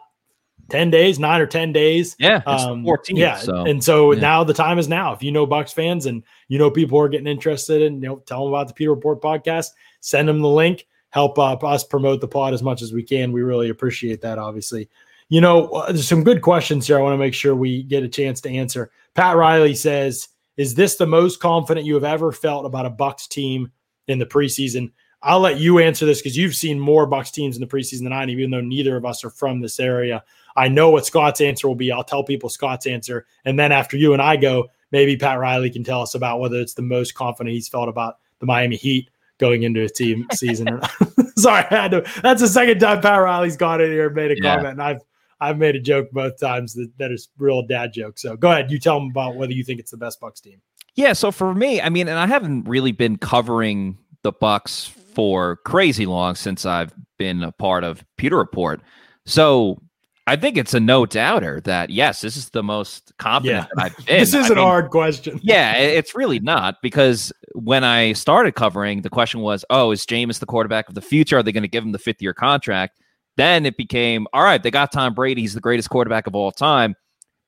[0.73, 2.17] ten days, nine or ten days.
[2.19, 3.15] Yeah, Um, 14.
[3.17, 4.21] yeah, so and so yeah.
[4.21, 5.13] now the time is now.
[5.13, 8.09] If you know Bucs fans and you know people who are getting interested in, you
[8.09, 9.69] know, tell them about the Pewter Report podcast.
[10.01, 10.87] Send them the link.
[11.11, 13.33] Help uh, us promote the pod as much as we can.
[13.33, 14.39] We really appreciate that.
[14.39, 14.89] Obviously,
[15.29, 16.99] you know, uh, there's some good questions here.
[16.99, 18.91] I want to make sure we get a chance to answer.
[19.15, 23.29] Pat Riley says, "Is this the most confident you have ever felt about a Bucs
[23.29, 23.71] team
[24.09, 24.91] in the preseason?"
[25.25, 28.13] I'll let you answer this because you've seen more Bucs teams in the preseason than
[28.13, 30.25] I, do, even though neither of us are from this area.
[30.57, 31.91] I know what Scott's answer will be.
[31.93, 35.71] I'll tell people Scott's answer, and then after you and I go, maybe Pat Riley
[35.71, 39.09] can tell us about whether it's the most confident he's felt about the Miami Heat
[39.39, 40.93] going into a team season or not.
[41.39, 42.05] Sorry, I had to.
[42.23, 44.57] That's the second time Pat Riley's gone in here and made a Yeah.
[44.57, 45.01] comment, and I've
[45.41, 48.17] I've made a joke both times that, that is real dad joke.
[48.19, 50.61] So go ahead, you tell them about whether you think it's the best Bucs team.
[50.95, 55.57] Yeah, so for me, I mean, and I haven't really been covering the Bucs for
[55.65, 58.83] crazy long since I've been a part of Pewter Report.
[59.27, 59.81] So
[60.27, 63.83] I think it's a no doubter that yes, this is the most confident Yeah.
[63.85, 64.21] I've been.
[64.21, 65.41] this is I an mean, hard question.
[65.43, 70.39] Yeah, it's really not because when I started covering, the question was, "Oh, is Jameis
[70.39, 71.39] the quarterback of the future?
[71.39, 72.99] Are they going to give him the fifth year contract?"
[73.37, 75.41] Then it became, "All right, they got Tom Brady.
[75.41, 76.95] He's the greatest quarterback of all time,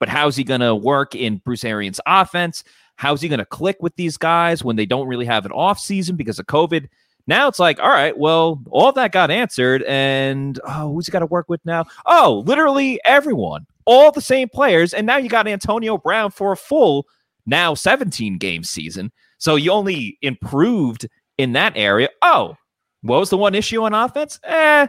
[0.00, 2.64] but how's he going to work in Bruce Arians' offense?
[2.96, 5.78] How's he going to click with these guys when they don't really have an off
[5.78, 6.88] season because of COVID?"
[7.26, 11.20] Now it's like, all right, well, all that got answered, and oh, who's he got
[11.20, 11.86] to work with now?
[12.04, 16.56] Oh, literally everyone, all the same players, and now you got Antonio Brown for a
[16.56, 17.06] full
[17.46, 19.10] now 17 game season.
[19.38, 21.08] So you only improved
[21.38, 22.08] in that area.
[22.22, 22.56] Oh,
[23.02, 24.38] what was the one issue on offense?
[24.44, 24.86] Eh,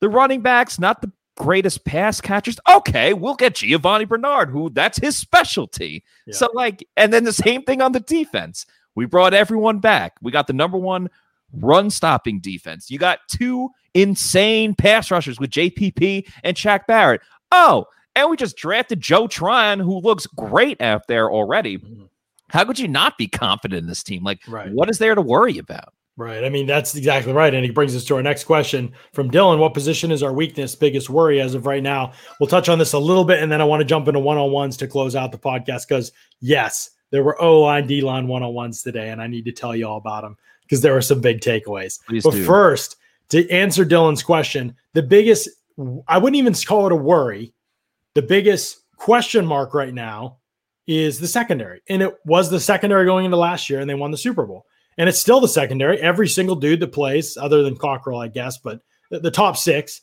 [0.00, 2.58] the running backs, not the greatest pass catchers.
[2.70, 6.04] Okay, we'll get Giovani Bernard, who that's his specialty.
[6.26, 6.34] Yeah.
[6.34, 8.66] So, like, and then the same thing on the defense.
[8.94, 10.16] We brought everyone back.
[10.20, 11.08] We got the number one
[11.52, 12.90] run stopping defense.
[12.90, 17.20] You got two insane pass rushers with JPP and Shaq Barrett.
[17.50, 17.86] Oh,
[18.16, 21.78] and we just drafted Joe Tryon, who looks great out there already.
[21.78, 22.08] Mhm.
[22.50, 24.22] How could you not be confident in this team?
[24.22, 24.70] Like, Right.
[24.72, 25.94] what is there to worry about?
[26.18, 26.44] Right.
[26.44, 27.54] I mean, that's exactly right.
[27.54, 29.58] And it brings us to our next question from Dylan.
[29.58, 32.12] What position is our weakness, biggest worry as of right now?
[32.38, 34.36] We'll touch on this a little bit, and then I want to jump into one
[34.36, 38.26] on ones to close out the podcast because, yes, there were O line, D line
[38.26, 40.94] one on ones today, and I need to tell you all about them because there
[40.94, 41.98] were some big takeaways.
[42.06, 42.44] Please but do.
[42.44, 42.96] first,
[43.30, 45.48] to answer Dylan's question, the biggest,
[46.08, 47.52] I wouldn't even call it a worry.
[48.14, 50.38] The biggest question mark right now
[50.86, 51.80] is the secondary.
[51.88, 54.66] And it was the secondary going into last year, and they won the Super Bowl.
[54.98, 55.98] And it's still the secondary.
[56.00, 60.02] Every single dude that plays, other than Cockrell, I guess, but the, top six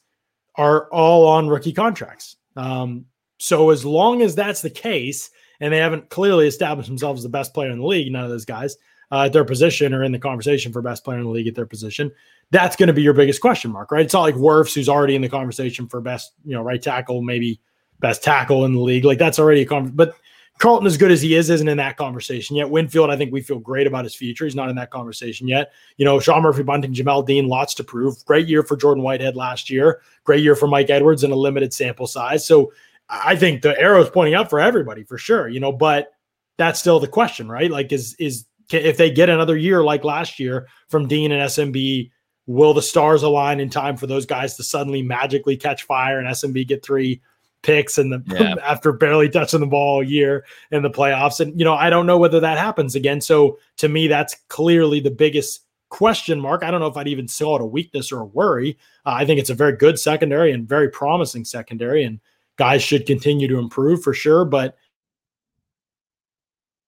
[0.55, 2.37] are all on rookie contracts.
[2.55, 3.05] Um,
[3.37, 5.29] so as long as that's the case,
[5.59, 8.29] and they haven't clearly established themselves as the best player in the league, none of
[8.29, 8.75] those guys
[9.11, 11.55] uh, at their position or in the conversation for best player in the league at
[11.55, 12.11] their position,
[12.51, 14.05] that's going to be your biggest question mark, right?
[14.05, 17.21] It's not like Wirfs, who's already in the conversation for best, you know, right tackle,
[17.21, 17.59] maybe
[17.99, 19.05] best tackle in the league.
[19.05, 19.95] Like that's already a conversation.
[19.95, 20.15] But
[20.59, 22.69] Carlton, as good as he is, isn't in that conversation yet.
[22.69, 24.43] Winfield, I think we feel great about his future.
[24.43, 25.71] He's not in that conversation yet.
[25.95, 28.23] You know, Sean Murphy Bunting, Jamel Dean, lots to prove.
[28.25, 30.01] Great year for Jordan Whitehead last year.
[30.25, 32.45] Great year for Mike Edwards in a limited sample size.
[32.45, 32.73] So
[33.09, 35.47] I think the arrow's pointing up for everybody for sure.
[35.47, 36.11] You know, but
[36.57, 37.71] that's still the question, right?
[37.71, 42.11] Like, is is if they get another year like last year from Dean and SMB,
[42.45, 46.27] will the stars align in time for those guys to suddenly magically catch fire and
[46.27, 47.21] SMB get three
[47.61, 48.55] picks and the Yeah.
[48.63, 51.39] after barely touching the ball all year in the playoffs?
[51.39, 53.21] And you know, I don't know whether that happens again.
[53.21, 56.63] So to me, that's clearly the biggest question mark.
[56.63, 58.77] I don't know if I'd even call it a weakness or a worry.
[59.05, 62.19] Uh, I think it's a very good secondary and very promising secondary, and
[62.57, 64.45] guys should continue to improve for sure.
[64.45, 64.77] But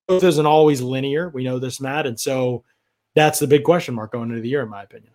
[0.07, 1.29] growth isn't always linear.
[1.29, 2.63] We know this, Matt, and so
[3.15, 5.11] that's the big question mark going into the year, in my opinion.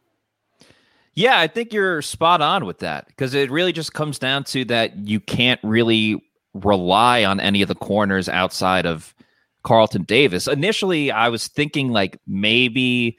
[1.15, 4.67] Yeah, I think you're spot on with that because it really just comes down to
[4.67, 6.23] that you can't really
[6.53, 9.15] rely on any of the corners outside of
[9.63, 10.47] Carlton Davis.
[10.47, 13.19] Initially, I was thinking like maybe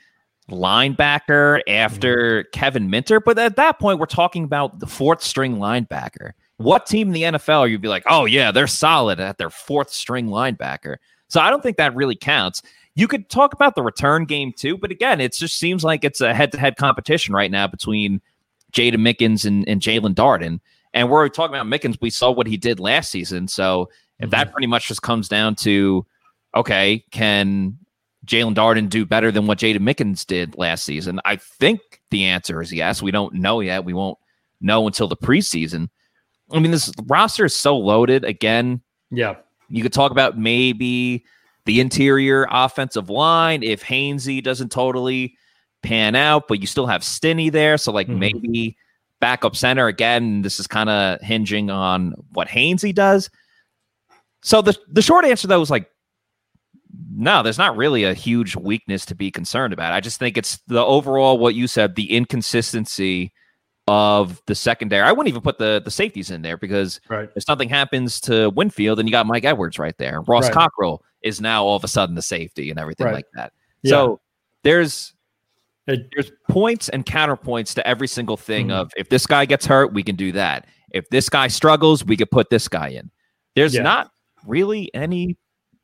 [0.49, 1.71] linebacker mm-hmm.
[1.71, 6.33] after Kevin Minter, but at that point, we're talking about the fourth string linebacker.
[6.57, 9.49] What team in the NFL are you be like, oh yeah, they're solid at their
[9.49, 10.97] fourth string linebacker?
[11.29, 12.61] So I don't think that really counts.
[12.95, 16.21] You could talk about the return game too, but again, it just seems like it's
[16.21, 18.21] a head-to-head competition right now between
[18.73, 20.59] Jaydon Mickens and, and Jaelon Darden.
[20.93, 21.97] And we're talking about Mickens.
[22.01, 23.47] We saw what he did last season.
[23.47, 24.53] So if that mm-hmm.
[24.53, 26.05] pretty much just comes down to,
[26.55, 27.77] okay, can
[28.25, 31.21] Jaelon Darden do better than what Jaydon Mickens did last season?
[31.23, 33.01] I think the answer is yes.
[33.01, 33.85] We don't know yet.
[33.85, 34.17] We won't
[34.59, 35.89] know until the preseason.
[36.51, 38.23] I mean, this roster is so loaded.
[38.23, 39.35] Again, Yeah.
[39.69, 41.25] You could talk about maybe
[41.65, 45.35] the interior offensive line if Hainsey doesn't totally
[45.83, 47.77] pan out, but you still have Stinnie there.
[47.77, 48.17] So, like, Mhm.
[48.17, 48.77] maybe
[49.19, 50.41] backup center again.
[50.41, 53.29] This is kind of hinging on what Hainsey does.
[54.43, 55.89] So, the, the short answer, though, is like,
[57.13, 59.91] no, there's not really a huge weakness to be concerned about.
[59.91, 63.33] I just think it's the overall, what you said, the inconsistency
[63.87, 65.01] of the secondary.
[65.03, 67.29] I wouldn't even put the the safeties in there because Right.
[67.35, 70.21] if something happens to Winfield, then you got Mike Edwards right there.
[70.27, 70.53] Ross Right.
[70.53, 73.15] Cockrell is now all of a sudden the safety and everything Right.
[73.15, 73.53] like that.
[73.83, 73.89] Yeah.
[73.91, 74.19] So
[74.63, 75.13] there's
[75.87, 78.73] there's points and counterpoints to every single thing Mhm.
[78.73, 80.65] of if this guy gets hurt, we can do that.
[80.91, 83.09] If this guy struggles, we could put this guy in.
[83.55, 83.83] There's Yeah.
[83.83, 84.11] not
[84.45, 85.37] really any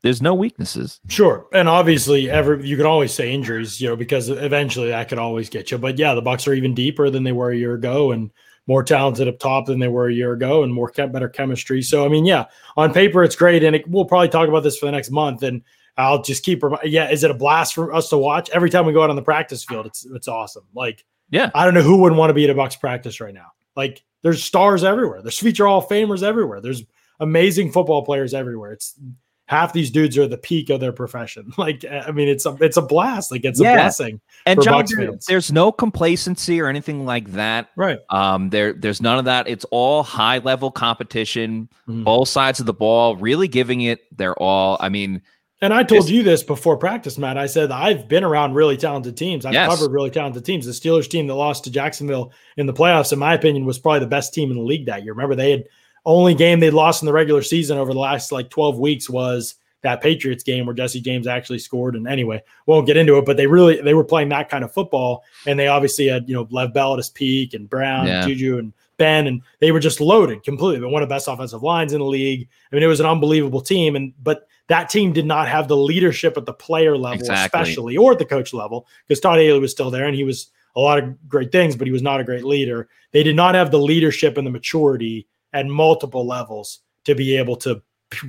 [0.04, 1.00] there's no weaknesses.
[1.08, 5.18] Sure, and obviously, every you can always say injuries, you know, because eventually that could
[5.18, 5.78] always get you.
[5.78, 8.30] But yeah, the Bucs are even deeper than they were a year ago, and
[8.66, 11.80] more talented up top than they were a year ago, and more better chemistry.
[11.80, 12.44] So I mean, yeah,
[12.76, 15.42] on paper it's great, and it, we'll probably talk about this for the next month.
[15.42, 15.62] And
[15.96, 18.92] I'll just keep yeah, is it a blast for us to watch every time we
[18.92, 19.86] go out on the practice field?
[19.86, 20.64] It's it's awesome.
[20.74, 21.50] Like Yeah.
[21.54, 23.52] I don't know who wouldn't want to be at a Bucs practice right now.
[23.74, 25.22] Like there's stars everywhere.
[25.22, 26.60] There's future Hall of Famers everywhere.
[26.60, 26.82] There's
[27.20, 28.72] amazing football players everywhere.
[28.72, 28.98] It's
[29.46, 31.52] half these dudes are the peak of their profession.
[31.58, 33.30] Like, I mean, it's a it's a blast.
[33.30, 33.72] Like, it's yeah.
[33.72, 34.20] a blessing.
[34.44, 34.84] And Jon,
[35.28, 37.70] there's no complacency or anything like that.
[37.76, 38.00] Right.
[38.10, 38.50] Um.
[38.50, 39.48] There, there's none of that.
[39.48, 41.68] It's all high level competition.
[41.88, 42.04] Mm.
[42.04, 44.76] Both sides of the ball, really giving it their all.
[44.80, 45.22] I mean.
[45.62, 47.38] And I told you this before practice, Matt.
[47.38, 49.46] I said I've been around really talented teams.
[49.46, 49.68] I've yes.
[49.68, 50.66] covered really talented teams.
[50.66, 54.00] The Steelers team that lost to Jacksonville in the playoffs, in my opinion, was probably
[54.00, 55.14] the best team in the league that year.
[55.14, 55.64] Remember, they had
[56.04, 59.56] only game they lost in the regular season over the last like 12 weeks was
[59.84, 61.94] that Patriots game where Jesse James actually scored.
[61.94, 64.72] And anyway, won't get into it, but they really they were playing that kind of
[64.72, 68.20] football, and they obviously had you know Lev Bell at his peak and Brown, yeah.
[68.20, 70.80] and Juju, and Ben, and they were just loaded completely.
[70.80, 72.48] But one of the best offensive lines in the league.
[72.72, 75.76] I mean, it was an unbelievable team, and but that team did not have the
[75.76, 77.60] leadership at the player level, exactly.
[77.60, 80.48] especially or at the coach level, because Todd Haley was still there and he was
[80.74, 82.88] a lot of great things, but he was not a great leader.
[83.12, 87.56] They did not have the leadership and the maturity at multiple levels to be able
[87.56, 87.80] to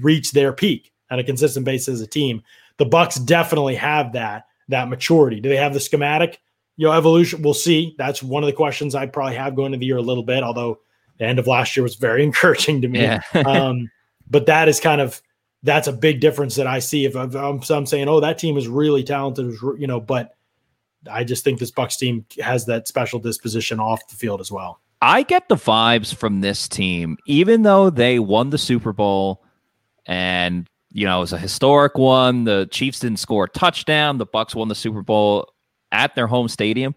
[0.02, 2.42] reach their peak on a consistent basis as a team.
[2.78, 5.40] The Bucs definitely have that that maturity.
[5.40, 6.40] Do they have the schematic?
[6.78, 7.42] You know, evolution.
[7.42, 7.96] We'll see.
[7.98, 10.44] That's one of the questions I probably have going into the year a little bit.
[10.44, 10.80] Although
[11.18, 13.02] the end of last year was very encouraging to me.
[13.02, 13.22] Yeah.
[13.46, 13.90] um,
[14.30, 15.22] but that is kind of
[15.64, 17.06] that's a big difference that I see.
[17.06, 20.36] If I'm, I'm saying, oh, that team is really talented, you know, but
[21.12, 24.80] I just think this Bucs team has that special disposition off the field as well.
[25.06, 29.44] I get the vibes from this team, even though they won the Super Bowl
[30.08, 32.46] and you know it was a historic one.
[32.46, 34.18] The Chiefs didn't score a touchdown.
[34.18, 35.54] The Bucs won the Super Bowl
[35.92, 36.96] at their home stadium.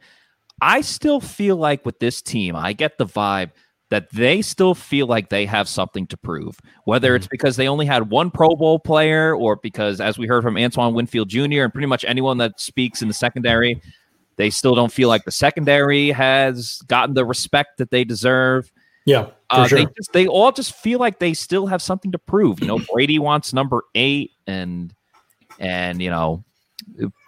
[0.62, 3.50] I still feel like with this team, I get the vibe
[3.90, 6.58] that they still feel like they have something to prove.
[6.84, 7.32] Whether it's mm-hmm.
[7.32, 10.94] because they only had one Pro Bowl player or because, as we heard from Antoine
[10.94, 11.64] Winfield Jr.
[11.64, 13.82] and pretty much anyone that speaks in the secondary,
[14.38, 18.72] they still don't feel like the secondary has gotten the respect that they deserve.
[19.04, 19.78] Yeah, uh, sure.
[19.78, 22.60] they just they all just feel like they still have something to prove.
[22.60, 24.94] You know, Brady wants number eight, and
[25.58, 26.44] and you know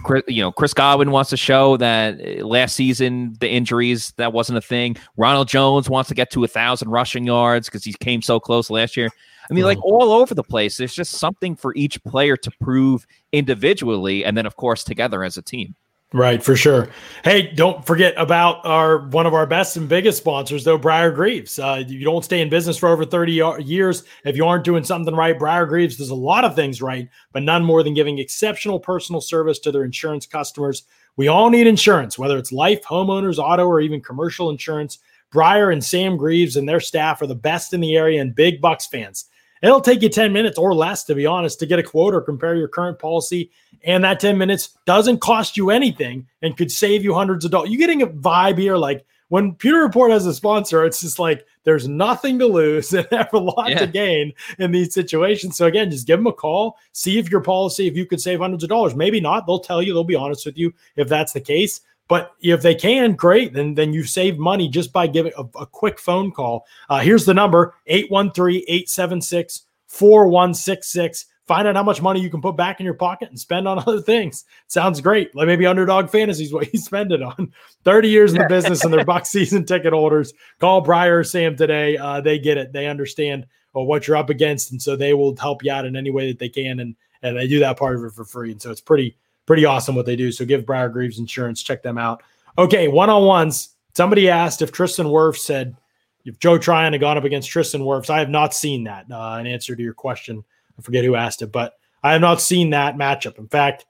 [0.04, 4.32] Chris, you know, Chris Godwin wants to show that uh, last season the injuries that
[4.32, 4.96] wasn't a thing.
[5.16, 8.70] Ronald Jones wants to get to a thousand rushing yards because he came so close
[8.70, 9.10] last year.
[9.50, 9.92] I mean, like mm-hmm.
[9.92, 10.76] all over the place.
[10.76, 15.36] There's just something for each player to prove individually, and then of course together as
[15.36, 15.74] a team.
[16.12, 16.88] Right, for sure.
[17.22, 21.56] Hey, don't forget about our one of our best and biggest sponsors, though, Briar Greaves.
[21.56, 23.32] Uh, you don't stay in business for over 30
[23.62, 25.38] years if you aren't doing something right.
[25.38, 29.20] Briar Greaves does a lot of things right, but none more than giving exceptional personal
[29.20, 30.82] service to their insurance customers.
[31.16, 34.98] We all need insurance, whether it's life, homeowners, auto, or even commercial insurance.
[35.30, 38.60] Briar and Sam Greaves and their staff are the best in the area and big
[38.60, 39.26] Bucs fans.
[39.62, 42.20] It'll take you 10 minutes or less, to be honest, to get a quote or
[42.20, 43.50] compare your current policy.
[43.84, 47.70] And that 10 minutes doesn't cost you anything and could save you hundreds of dollars.
[47.70, 48.76] You're getting a vibe here.
[48.76, 53.06] Like when Pewter Report has a sponsor, it's just like there's nothing to lose and
[53.10, 53.78] have a lot yeah.
[53.78, 55.56] to gain in these situations.
[55.56, 58.40] So again, just give them a call, see if your policy, if you could save
[58.40, 58.94] hundreds of dollars.
[58.94, 59.46] Maybe not.
[59.46, 61.80] They'll tell you, they'll be honest with you if that's the case.
[62.10, 63.52] But if they can, great.
[63.52, 66.66] Then then you save money just by giving a, a quick phone call.
[66.88, 71.26] Uh, here's the number 813-876 4166.
[71.46, 73.78] Find out how much money you can put back in your pocket and spend on
[73.86, 74.44] other things.
[74.66, 75.32] Sounds great.
[75.36, 77.52] Like maybe underdog fantasy is what you spend it on.
[77.84, 80.32] 30 years in the business and they're Buc season ticket holders.
[80.58, 81.96] Call Briar Sam today.
[81.96, 82.72] Uh, they get it.
[82.72, 83.46] They understand
[83.76, 84.72] uh, what you're up against.
[84.72, 86.80] And so they will help you out in any way that they can.
[86.80, 88.50] And and they do that part of it for free.
[88.50, 89.16] And so it's pretty
[89.50, 90.30] pretty awesome what they do.
[90.30, 92.22] So give Briar Greaves Insurance, check them out.
[92.56, 93.70] Okay, one on ones.
[93.96, 95.76] Somebody asked if Tristan Wirfs said
[96.24, 98.10] if Joe Tryon had gone up against Tristan Wirfs.
[98.10, 99.06] I have not seen that.
[99.10, 100.44] Uh, in answer to your question,
[100.78, 103.38] I forget who asked it, but I have not seen that matchup.
[103.38, 103.86] In fact,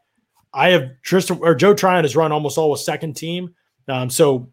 [0.55, 3.55] I have Tristan or Joe Tryon has run almost all with second team.
[3.87, 4.51] Um, so,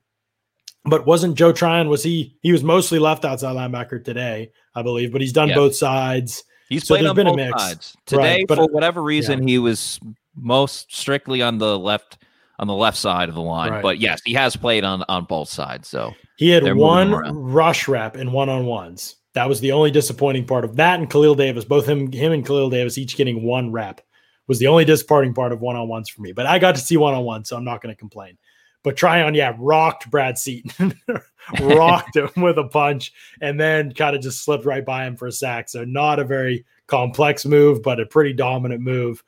[0.83, 1.87] but wasn't Joe Tryon?
[1.87, 2.35] Was he?
[2.41, 5.55] He was mostly left outside linebacker today, I believe, but he's done yep.
[5.55, 6.43] both sides.
[6.67, 7.63] He's so played on been both a mix.
[7.63, 8.21] sides today.
[8.39, 9.53] Right, but, for whatever reason, yeah.
[9.53, 10.01] he was
[10.37, 12.17] most strictly on the left
[12.59, 13.71] on the left side of the line.
[13.71, 13.81] Right.
[13.81, 15.87] But yes, he has played on on both sides.
[15.87, 19.15] So he had one rush rep in one on ones.
[19.33, 20.99] That was the only disappointing part of that.
[20.99, 24.01] And Khalil Davis, both him him and Khalil Davis, each getting one rep,
[24.47, 26.31] was the only disappointing part of one on ones for me.
[26.31, 28.37] But I got to see one on one, so I'm not going to complain.
[28.83, 30.97] But Tryon, yeah, rocked Brad Seaton,
[31.61, 33.11] rocked him with a punch,
[33.41, 35.69] and then kind of just slipped right by him for a sack.
[35.69, 39.23] So not a very complex move, but a pretty dominant move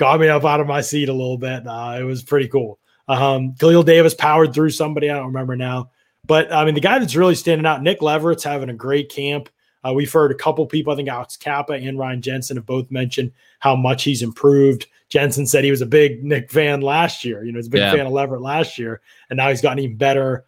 [0.00, 1.66] got me up out of my seat a little bit.
[1.66, 2.78] Uh, it was pretty cool.
[3.06, 5.10] Um, Khalil Davis powered through somebody.
[5.10, 5.90] I don't remember now.
[6.26, 9.50] But I mean, the guy that's really standing out, Nick Leverett's having a great camp.
[9.86, 12.90] Uh, we've heard a couple people, I think Alex Cappa and Ryan Jensen have both
[12.90, 14.86] mentioned how much he's improved.
[15.10, 17.44] Jensen said he was a big Nick fan last year.
[17.44, 17.92] You know, he's a big yeah.
[17.92, 20.46] fan of Leverett last year, and now he's gotten even better.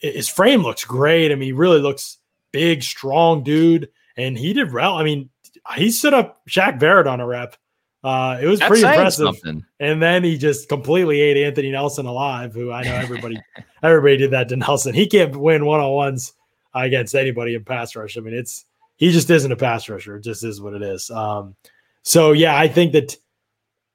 [0.00, 1.30] His frame looks great.
[1.30, 2.18] I mean, he really looks
[2.52, 4.96] big, strong dude, and he did well.
[4.96, 5.30] I mean,
[5.76, 7.56] he stood up Shaq Barrett on a rep.
[8.02, 9.26] Uh, it was That's pretty impressive.
[9.26, 9.64] something.
[9.78, 13.38] And then he just completely ate Anthony Nelson alive, who I know everybody
[13.82, 14.94] everybody did that to Nelson.
[14.94, 16.32] He can't win one on ones
[16.74, 18.16] against anybody in pass rush.
[18.16, 18.64] I mean, it's
[18.96, 20.16] he just isn't a pass rusher.
[20.16, 21.10] It just is what it is.
[21.10, 21.54] Um,
[22.02, 23.16] so yeah, I think that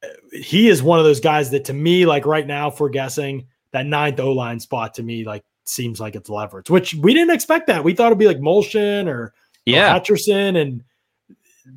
[0.04, 2.90] uh, he is one of those guys that to me, like right now, if we're
[2.90, 7.12] guessing that ninth O line spot to me, like seems like it's leverage, which we
[7.14, 7.84] didn't expect that.
[7.84, 9.34] We thought it'd be like Molchon or, or
[9.66, 9.98] Yeah.
[10.00, 10.84] Hutcherson and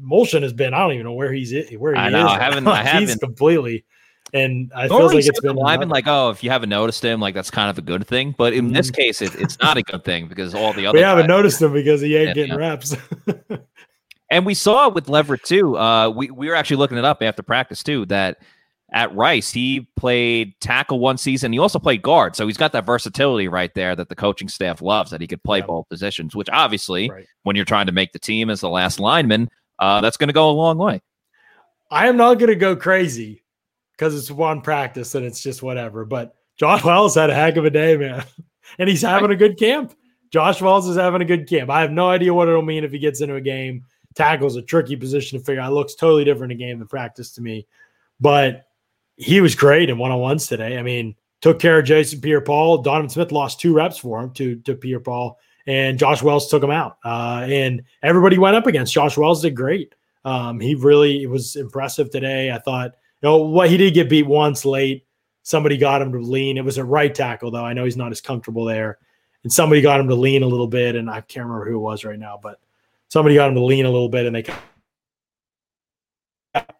[0.03, 0.75] Molchon has been.
[0.75, 2.33] I don't even know where he's at- where he I know, is.
[2.33, 3.21] I haven't- I He's haven't.
[3.21, 3.85] completely,
[4.35, 7.21] and I feel like it's with the been like, oh, if you haven't noticed him,
[7.21, 8.35] like that's kind of a good thing.
[8.37, 8.97] But in this Mhm.
[8.97, 11.73] case, it, it's not a good thing because all the other we haven't noticed him
[11.73, 12.59] because he ain't getting yeah.
[12.69, 12.97] reps.
[14.31, 15.79] And we saw it with Leverett too.
[15.79, 18.05] Uh, we we were actually looking it up after practice too.
[18.07, 18.37] That
[18.93, 21.51] at Rice he played tackle one season.
[21.51, 24.83] He also played guard, so he's got that versatility right there that the coaching staff
[24.83, 25.11] loves.
[25.13, 25.67] That he could play Yeah.
[25.67, 27.25] both positions, which obviously, Right.
[27.45, 29.49] when you're trying to make the team as the last lineman,
[29.79, 31.03] uh, that's going to go a long way.
[31.91, 33.43] I am not going to go crazy
[33.93, 36.05] because it's one practice and it's just whatever.
[36.05, 38.25] But John Wells had a heck of a day, man,
[38.79, 39.95] and he's having a good camp.
[40.31, 41.71] Josh Wells is having a good camp.
[41.71, 43.85] I have no idea what it'll mean if he gets into a game.
[44.15, 45.71] Tackle's a tricky position to figure out.
[45.71, 47.67] It looks totally different in a game than practice to me,
[48.21, 48.67] but
[49.17, 50.79] he was great in one on ones today.
[50.79, 52.79] I mean, took care of Jason Pierre Paul.
[52.79, 55.39] Donovan Smith lost two reps for him to to Pierre Paul,
[55.69, 56.97] and Josh Wells took him out.
[57.05, 59.95] Uh, and everybody went up against Josh Wells did great.
[60.25, 62.51] Um, he really was impressive today.
[62.51, 65.05] I thought, you know, what he did get beat once late.
[65.43, 66.57] Somebody got him to lean.
[66.57, 67.67] It was a right tackle, though.
[67.67, 68.99] I know he's not as comfortable there.
[69.43, 71.81] And somebody got him to lean a little bit, and I can't remember who it
[71.81, 72.59] was right now, but
[73.09, 74.47] somebody got him to lean a little bit, and they.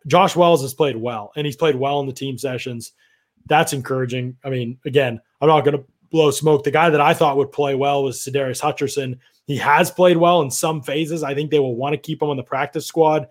[0.07, 2.93] Josh Wells has played well, and he's played well in the team sessions.
[3.47, 4.37] That's encouraging.
[4.43, 6.65] I mean, again, I'm not going to blow smoke.
[6.65, 9.19] The guy that I thought would play well was Sadarius Hutcherson.
[9.47, 11.23] He has played well in some phases.
[11.23, 13.29] I think they will want to keep him on the practice squad.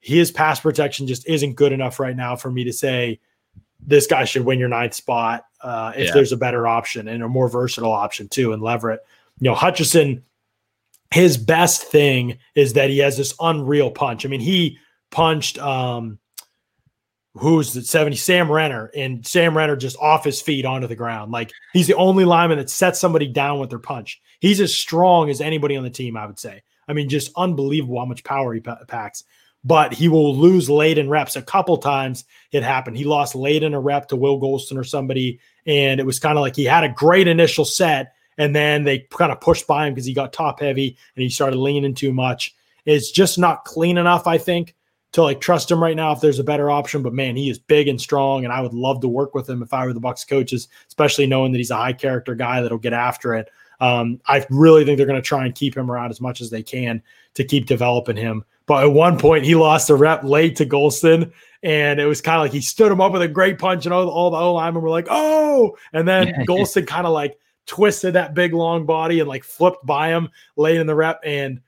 [0.00, 3.20] His pass protection just isn't good enough right now for me to say
[3.86, 6.12] this guy should win your ninth spot uh, if Yeah.
[6.14, 8.52] there's a better option and a more versatile option too.
[8.52, 9.00] And Leverett,
[9.40, 10.22] you know, Hutcherson,
[11.12, 14.24] his best thing is that he has this unreal punch.
[14.24, 14.78] I mean, he
[15.10, 16.18] punched um
[17.34, 21.30] who's the 70 Sam Renner and Sam Renner just off his feet onto the ground.
[21.30, 24.20] Like he's the only lineman that sets somebody down with their punch.
[24.40, 26.62] He's as strong as anybody on the team, I would say.
[26.88, 29.22] I mean, just unbelievable how much power he pa- packs.
[29.62, 31.36] But he will lose late in reps.
[31.36, 32.96] A couple times it happened.
[32.96, 36.38] He lost late in a rep to Will Gholston or somebody, and it was kind
[36.38, 39.86] of like he had a great initial set, and then they kind of pushed by
[39.86, 42.54] him because he got top heavy and he started leaning too much.
[42.86, 44.74] It's just not clean enough, I think,
[45.12, 47.02] to like trust him right now if there's a better option.
[47.02, 49.62] But man, he is big and strong, and I would love to work with him
[49.62, 52.78] if I were the Bucs coaches, especially knowing that he's a high character guy that'll
[52.78, 53.50] get after it.
[53.80, 56.50] Um, I really think they're going to try and keep him around as much as
[56.50, 57.02] they can
[57.34, 58.44] to keep developing him.
[58.66, 61.32] But at one point, he lost a rep late to Gholston,
[61.62, 63.92] and it was kind of like he stood him up with a great punch, and
[63.92, 66.42] all, all the O linemen were like, "Oh!" And then Yeah.
[66.48, 67.36] Gholston kind of like
[67.66, 71.60] twisted that big long body and like flipped by him late in the rep, and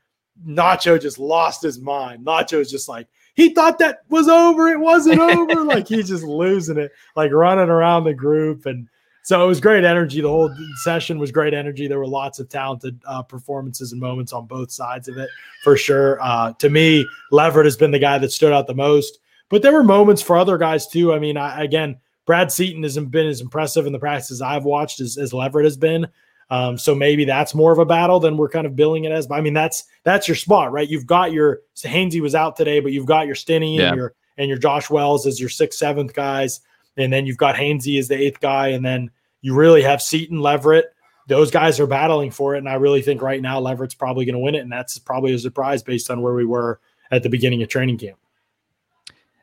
[0.46, 2.24] Nacho just lost his mind.
[2.24, 4.68] Nacho's just like he thought that was over.
[4.68, 5.62] It wasn't over.
[5.62, 8.66] like he's just losing it, like running around the group.
[8.66, 8.88] And
[9.24, 10.20] so it was great energy.
[10.20, 11.86] The whole session was great energy.
[11.86, 15.30] There were lots of talented uh, performances and moments on both sides of it
[15.62, 16.20] for sure.
[16.20, 19.18] Uh, to me, Leverett has been the guy that stood out the most,
[19.48, 21.12] but there were moments for other guys too.
[21.12, 25.00] I mean, I, again, Brad Seaton hasn't been as impressive in the practices I've watched
[25.00, 26.06] as, as Leverett has been.
[26.50, 29.26] Um, so maybe that's more of a battle than we're kind of billing it as.
[29.26, 30.88] But I mean, that's that's your spot, right?
[30.88, 33.88] You've got your so Hainsey was out today, but you've got your Stinnie Yeah.
[33.88, 36.60] and your and your Josh Wells as your sixth, seventh guys,
[36.96, 40.40] and then you've got Hainsey as the eighth guy, and then you really have Seaton,
[40.40, 40.86] Leverett.
[41.28, 44.34] Those guys are battling for it, and I really think right now Leverett's probably going
[44.34, 46.80] to win it, and that's probably a surprise based on where we were
[47.10, 48.18] at the beginning of training camp.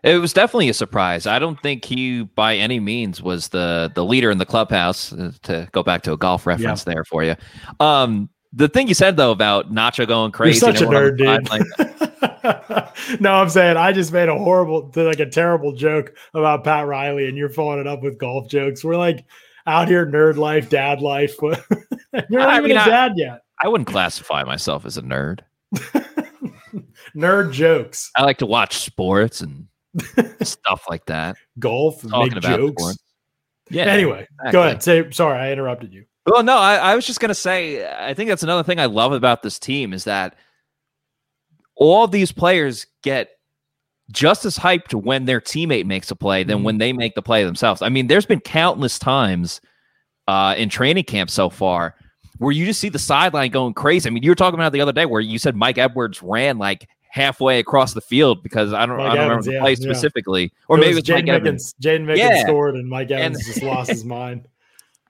[0.04, 1.28] It was definitely a surprise.
[1.28, 5.12] I don't think he, by any means, was the the leader in the clubhouse.
[5.14, 7.36] uh, To go back to a golf reference there for you.
[7.80, 10.66] Um, the thing you said though about Nacho going crazy.
[10.66, 13.22] You're such a nerd, on the sideline- dude.
[13.22, 17.28] no, I'm saying I just made a horrible, like a terrible joke about Pat Riley,
[17.28, 18.84] and you're following it up with golf jokes.
[18.84, 19.26] We're like
[19.68, 21.36] out here, nerd life, dad life.
[21.42, 21.60] you're
[22.40, 23.42] not I even mean, a I- dad yet.
[23.62, 25.42] I wouldn't classify myself as a nerd.
[27.16, 29.68] Nerd jokes, I like to watch sports and
[30.42, 31.36] stuff like that.
[31.60, 32.98] golf, Talking make about jokes.
[33.70, 33.86] Yeah.
[33.86, 34.52] Anyway, exactly.
[34.52, 34.84] go ahead.
[34.84, 36.06] Say sorry, I interrupted you.
[36.26, 37.88] Well, no, I, I was just gonna say.
[37.88, 40.36] I think that's another thing I love about this team is that
[41.76, 43.30] all these players get
[44.12, 46.64] just as hyped when their teammate makes a play than Mhm.
[46.64, 47.82] when they make the play themselves.
[47.82, 49.62] I mean, there's been countless times
[50.28, 51.96] uh, in training camp so far
[52.40, 54.10] where you just see the sideline going crazy.
[54.10, 56.58] I mean, you were talking about the other day where you said Mike Edwards ran
[56.58, 59.62] like halfway across the field because I don't, Mike I don't Evans, remember the yeah,
[59.62, 61.76] play specifically, or it maybe it's Jaydon Mickens.
[61.82, 62.44] Jaydon Mickens yeah.
[62.44, 64.48] scored and Mike Evans and, just lost his mind.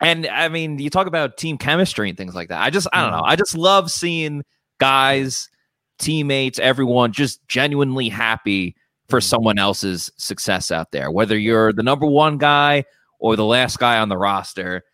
[0.01, 2.61] And I mean, you talk about team chemistry and things like that.
[2.61, 3.25] I just, I don't know.
[3.25, 4.45] I just love seeing
[4.77, 5.49] guys,
[5.97, 8.77] teammates, everyone just genuinely happy
[9.09, 9.27] for mm-hmm.
[9.27, 11.11] someone else's success out there.
[11.11, 12.85] Whether you're the number one guy
[13.19, 14.85] or the last guy on the roster,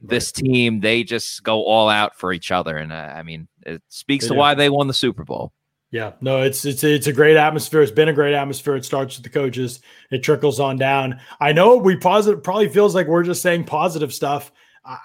[0.00, 3.82] this team they just go all out for each other, and uh, I mean, it
[3.88, 4.38] speaks they to do.
[4.38, 5.52] why they won the Super Bowl.
[5.90, 7.80] Yeah, no, it's it's it's a great atmosphere.
[7.80, 8.76] It's been a great atmosphere.
[8.76, 9.80] It starts with the coaches.
[10.10, 11.18] It trickles on down.
[11.40, 14.52] I know we positive probably feels like we're just saying positive stuff.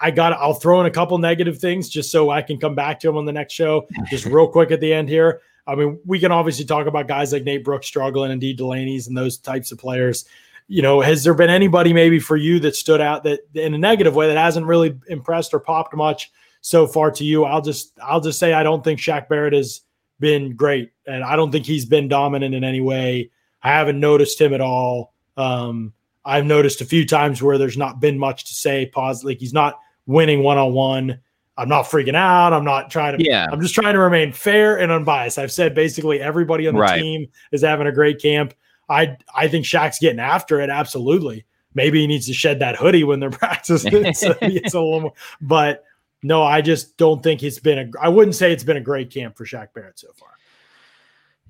[0.00, 3.00] I got I'll throw in a couple negative things just so I can come back
[3.00, 3.86] to them on the next show.
[4.10, 5.40] Just real quick at the end here.
[5.66, 9.08] I mean, we can obviously talk about guys like Nate Brooks struggling and Dee Delaney's
[9.08, 10.26] and those types of players.
[10.68, 13.78] You know, has there been anybody maybe for you that stood out that in a
[13.78, 16.30] negative way that hasn't really impressed or popped much
[16.60, 17.44] so far to you?
[17.44, 19.80] I'll just I'll just say I don't think Shaq Barrett has
[20.20, 23.30] been great, and I don't think he's been dominant in any way.
[23.62, 25.12] I haven't noticed him at all.
[25.36, 25.92] Um,
[26.24, 29.24] I've noticed a few times where there's not been much to say Pause.
[29.24, 31.20] Like he's not winning one on one.
[31.56, 32.52] I'm not freaking out.
[32.52, 33.24] I'm not trying to.
[33.24, 33.46] Yeah.
[33.50, 35.38] I'm just trying to remain fair and unbiased.
[35.38, 37.00] I've said basically everybody on the right.
[37.00, 38.54] team is having a great camp.
[38.88, 40.70] I I think Shaq's getting after it.
[40.70, 41.44] Absolutely.
[41.74, 44.14] Maybe he needs to shed that hoodie when they're practicing.
[44.14, 45.84] so it's a little more, but
[46.24, 48.00] no, I just don't think it's been a.
[48.00, 50.30] I wouldn't say it's been a great camp for Shaq Barrett so far.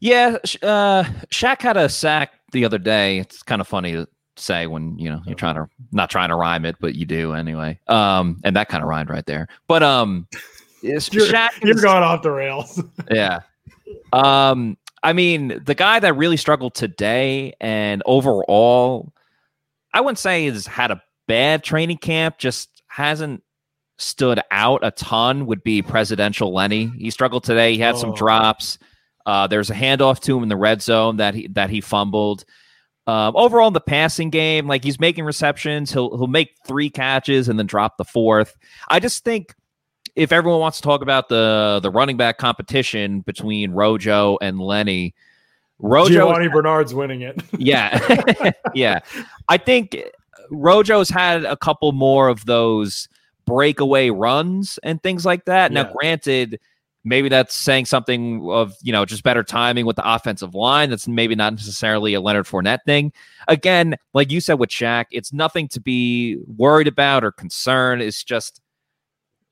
[0.01, 3.20] Yeah, uh, Shaq had a sack the other day.
[3.20, 6.35] It's kind of funny to say when you know you're trying to not trying to
[6.35, 7.79] rhyme it, but you do anyway.
[7.87, 9.47] Um, and that kind of rhymed right there.
[9.68, 10.27] But um,
[10.83, 12.83] you're, Shaq you're going off the rails.
[13.12, 13.43] yeah.
[14.12, 19.12] Um, I mean, the guy that really struggled today and overall,
[19.93, 22.39] I wouldn't say has had a bad training camp.
[22.39, 23.43] Just hasn't
[23.97, 25.47] stood out a ton.
[25.47, 26.92] Would be Presidential Lenny.
[26.99, 27.74] He struggled today.
[27.74, 27.99] He had oh.
[27.99, 28.78] some drops.
[29.26, 32.45] Uh, there's a handoff to him in the red zone that he that he fumbled.
[33.07, 37.49] Um, overall, in the passing game, like he's making receptions, he'll he'll make three catches
[37.49, 38.57] and then drop the fourth.
[38.88, 39.55] I just think
[40.16, 45.14] if everyone wants to talk about the the running back competition between Rojo and Lenny,
[45.78, 47.42] Rojo Giovani Bernard's winning it.
[47.59, 49.01] yeah, yeah.
[49.49, 49.97] I think
[50.51, 53.09] Rojo's had a couple more of those
[53.45, 55.72] breakaway runs and things like that.
[55.72, 55.82] Yeah.
[55.82, 56.59] Now, granted
[57.05, 60.90] maybe that's saying something of you know just better timing with the offensive line.
[60.90, 63.12] That's maybe not necessarily a Leonard Fournette thing.
[63.47, 68.03] Again, like you said with Shaq, it's nothing to be worried about or concerned.
[68.03, 68.61] It's just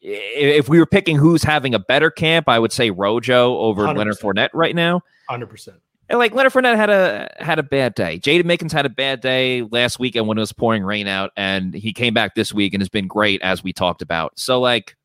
[0.01, 3.97] if we were picking who's having a better camp, I would say Rojo over 100%.
[3.97, 5.03] Leonard Fournette right now.
[5.29, 5.77] Hundred percent.
[6.09, 8.19] And like Leonard Fournette had a had a bad day.
[8.19, 11.73] Jaydon Mickens had a bad day last weekend when it was pouring rain out, and
[11.73, 14.39] he came back this week and has been great as we talked about.
[14.39, 14.97] So like,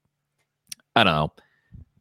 [0.96, 1.32] I don't know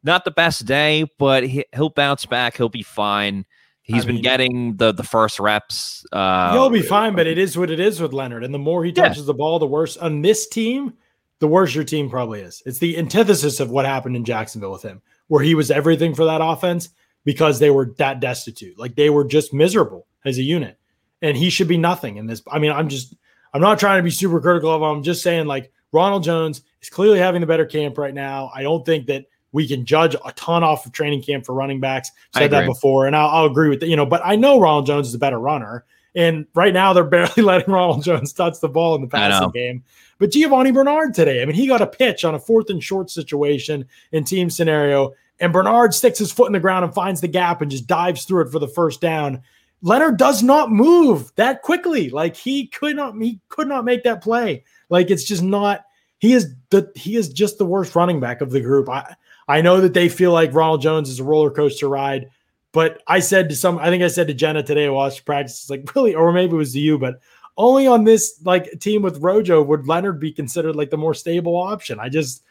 [0.07, 2.57] not the best day, but he, will bounce back.
[2.57, 3.45] He'll be fine.
[3.83, 6.05] He's I been mean, getting the the first reps.
[6.11, 8.43] Uh, he'll be fine, but it is what it is with Leonard.
[8.43, 9.25] And the more he touches yeah.
[9.27, 10.93] the ball, the worse on this team,
[11.39, 12.61] the worse your team probably is.
[12.65, 16.25] It's the antithesis of what happened in Jacksonville with him, where he was everything for
[16.25, 16.89] that offense
[17.27, 18.79] because they were that destitute.
[18.79, 20.79] Like they were just miserable as a unit.
[21.21, 22.41] And he should be nothing in this.
[22.49, 23.15] I mean, I'm just
[23.53, 24.87] I'm not trying to be super critical of him.
[24.87, 28.49] I'm just saying like Ronald Jones is clearly having the better camp right now.
[28.55, 31.81] I don't think that we can judge a ton off of training camp for running
[31.81, 32.11] backs.
[32.33, 33.89] Said that before, and I'll, I'll, agree with that.
[33.89, 35.83] You know, but I know Ronald Jones is a better runner,
[36.15, 39.83] and right now they're barely letting Ronald Jones touch the ball in the passing game.
[40.17, 43.09] But Giovani Bernard today, I mean, he got a pitch on a fourth and short
[43.09, 47.27] situation in team scenario, and Bernard sticks his foot in the ground and finds the
[47.27, 49.41] gap and just dives through it for the first down.
[49.81, 52.09] Leonard does not move that quickly.
[52.09, 54.63] Like he could not, he could not make that play.
[54.89, 55.83] Like it's just not.
[56.19, 58.89] He is the he is just the worst running back of the group.
[58.89, 59.15] I
[59.47, 62.29] I know that they feel like Ronald Jones is a roller coaster ride,
[62.73, 65.69] but I said to some, I think I said to Jenna today, watch practice, It's
[65.69, 67.19] like really, or maybe it was to you, but
[67.55, 71.55] only on this like team with Rojo would Leonard be considered like the more stable
[71.55, 71.99] option.
[71.99, 72.43] I just,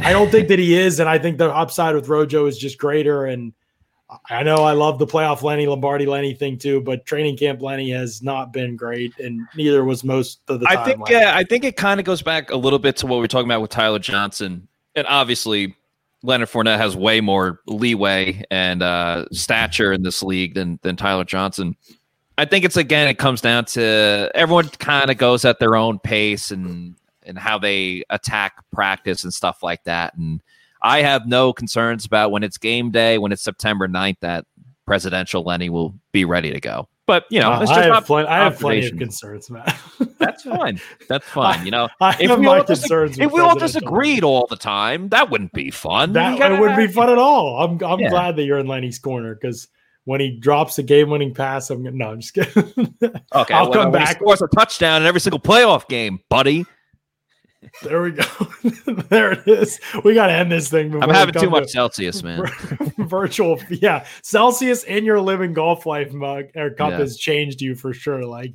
[0.00, 2.78] I don't think that he is, and I think the upside with Rojo is just
[2.78, 3.26] greater.
[3.26, 3.52] And
[4.28, 7.90] I know I love the playoff Lenny Lombardi Lenny thing too, but training camp Lenny
[7.90, 10.78] has not been great, and neither was most of the time.
[10.78, 13.18] I think, yeah, I think it kind of goes back a little bit to what
[13.18, 15.76] we are talking about with Tyler Johnson, and obviously
[16.22, 21.24] Leonard Fournette has way more leeway and uh, stature in this league than than Tyler
[21.24, 21.76] Johnson.
[22.36, 25.98] I think it's again it comes down to everyone kind of goes at their own
[25.98, 30.14] pace and and how they attack practice and stuff like that.
[30.16, 30.42] And
[30.82, 34.44] I have no concerns about when it's game day, when it's September 9th, that
[34.86, 36.88] presidential Lenny will be ready to go.
[37.06, 39.78] But you know, Uh, it's I, just have plenty, I have plenty of concerns, Matt.
[40.18, 40.80] That's fine.
[41.08, 41.64] That's fine.
[41.66, 43.18] You know, I if we my all, dis- concerns.
[43.18, 46.14] if we all disagreed all the time, that wouldn't be fun.
[46.14, 47.58] That gotta- it wouldn't be fun at all.
[47.62, 48.08] I'm I'm Yeah.
[48.08, 49.68] glad that you're in Lenny's corner because
[50.04, 52.94] when he drops a game-winning pass, I'm no, I'm just kidding.
[53.34, 54.16] Okay, I'll well, come he back.
[54.16, 56.64] scores a touchdown in every single playoff game, buddy.
[57.82, 58.24] There we go.
[59.08, 59.80] there it is.
[60.04, 60.90] We got to end this thing.
[60.90, 62.44] before I'm having too to much Celsius, man.
[62.98, 63.60] virtual.
[63.70, 66.98] Yeah, Celsius in your living golf life mug or cup Yeah.
[66.98, 68.24] has changed you for sure.
[68.24, 68.54] Like,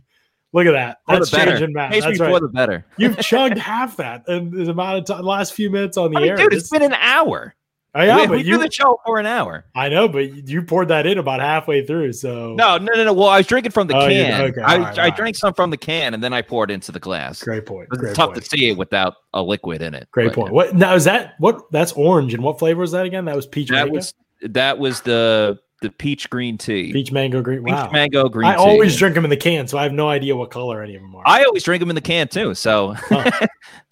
[0.54, 0.98] look at that.
[1.08, 1.92] For That's changing, Matt.
[1.92, 2.42] That's right.
[2.42, 2.86] the better.
[2.98, 6.22] You've chugged half that in the amount of time, last few minutes on the I
[6.22, 6.38] mean, air.
[6.38, 7.56] dude, This- it's been an hour.
[7.96, 8.58] Oh, I know, we but we you.
[8.58, 9.66] do the show for an hour.
[9.74, 12.14] I know, but you poured that in about halfway through.
[12.14, 13.14] So No, no, no, no.
[13.14, 14.42] Well, I was drinking from the Oh, can.
[14.42, 15.16] okay, I, right, I right.
[15.16, 17.42] drank some from the can and then I poured into the glass.
[17.42, 17.88] great point.
[17.92, 18.44] It's Great tough point.
[18.44, 20.08] to see it without a liquid in it.
[20.12, 20.54] Great but, point.
[20.54, 21.34] What now is that?
[21.40, 23.26] What that's orange and what flavor is that again?
[23.26, 23.70] That was peach.
[23.70, 24.14] That was
[24.44, 26.92] that was the the peach green tea.
[26.92, 27.64] peach mango green.
[27.64, 27.90] Peach Wow.
[27.92, 28.62] mango green I tea.
[28.62, 31.02] always drink them in the can, so I have no idea what color any of
[31.02, 31.24] them are.
[31.26, 32.54] I always drink them in the can too.
[32.54, 32.96] So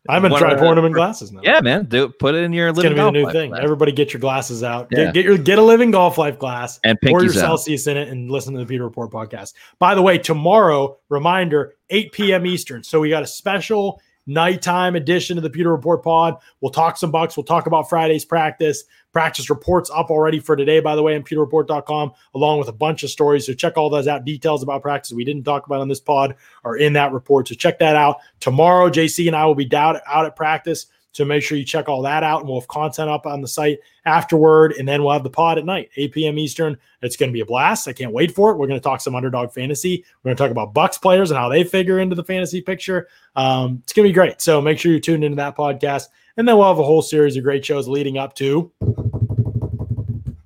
[0.10, 1.42] I'm gonna try pouring them in glasses now.
[1.44, 3.54] yeah, man, do put it in your it's gonna living be the new thing.
[3.56, 4.88] Everybody, get your glasses out.
[4.92, 5.06] Yeah.
[5.06, 6.80] Get, get your get a living golf life glass.
[6.84, 7.38] and Pour your out.
[7.40, 9.54] Celsius in it and listen to the Pewter Report podcast.
[9.80, 12.46] By the way, tomorrow, reminder, 8 p.m.
[12.46, 12.84] Eastern.
[12.84, 16.38] So we got a special nighttime edition of the Pewter Report pod.
[16.62, 17.36] We'll talk some Bucs.
[17.36, 18.84] We'll talk about Friday's practice.
[19.12, 23.02] Practice reports up already for today, by the way, on pewterreport.com, along with a bunch
[23.04, 23.46] of stories.
[23.46, 24.26] So check all those out.
[24.26, 27.48] Details about practice we didn't talk about on this pod are in that report.
[27.48, 28.18] So check that out.
[28.40, 30.88] Tomorrow, JC and I will be down, out at practice.
[31.12, 33.48] So make sure you check all that out, and we'll have content up on the
[33.48, 34.74] site afterward.
[34.74, 36.38] And then we'll have the pod at night, 8 p.m.
[36.38, 36.78] Eastern.
[37.02, 37.88] It's going to be a blast.
[37.88, 38.58] I can't wait for it.
[38.58, 40.06] We're going to talk some underdog fantasy.
[40.22, 43.08] We're going to talk about Bucs players and how they figure into the fantasy picture.
[43.36, 44.42] Um, it's going to be great.
[44.42, 46.08] So make sure you tune into that podcast.
[46.38, 48.72] And then we'll have a whole series of great shows leading up to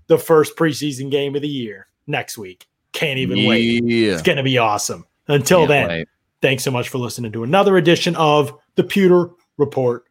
[0.08, 2.68] the first preseason game of the year next week.
[2.94, 3.84] Can't even wait.
[3.86, 5.06] It's going to be awesome.
[5.28, 6.08] Until Can't then, wait.
[6.42, 10.06] thanks so much for listening to another edition of the Pewter Report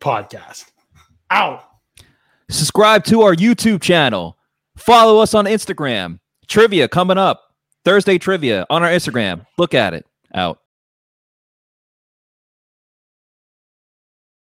[0.00, 0.66] podcast.
[1.30, 1.64] Out.
[2.50, 4.38] subscribe to our YouTube channel.
[4.76, 6.20] Follow us on Instagram.
[6.46, 7.42] Trivia coming up.
[7.84, 9.46] Thursday trivia on our Instagram.
[9.58, 10.06] Look at it.
[10.34, 10.60] Out.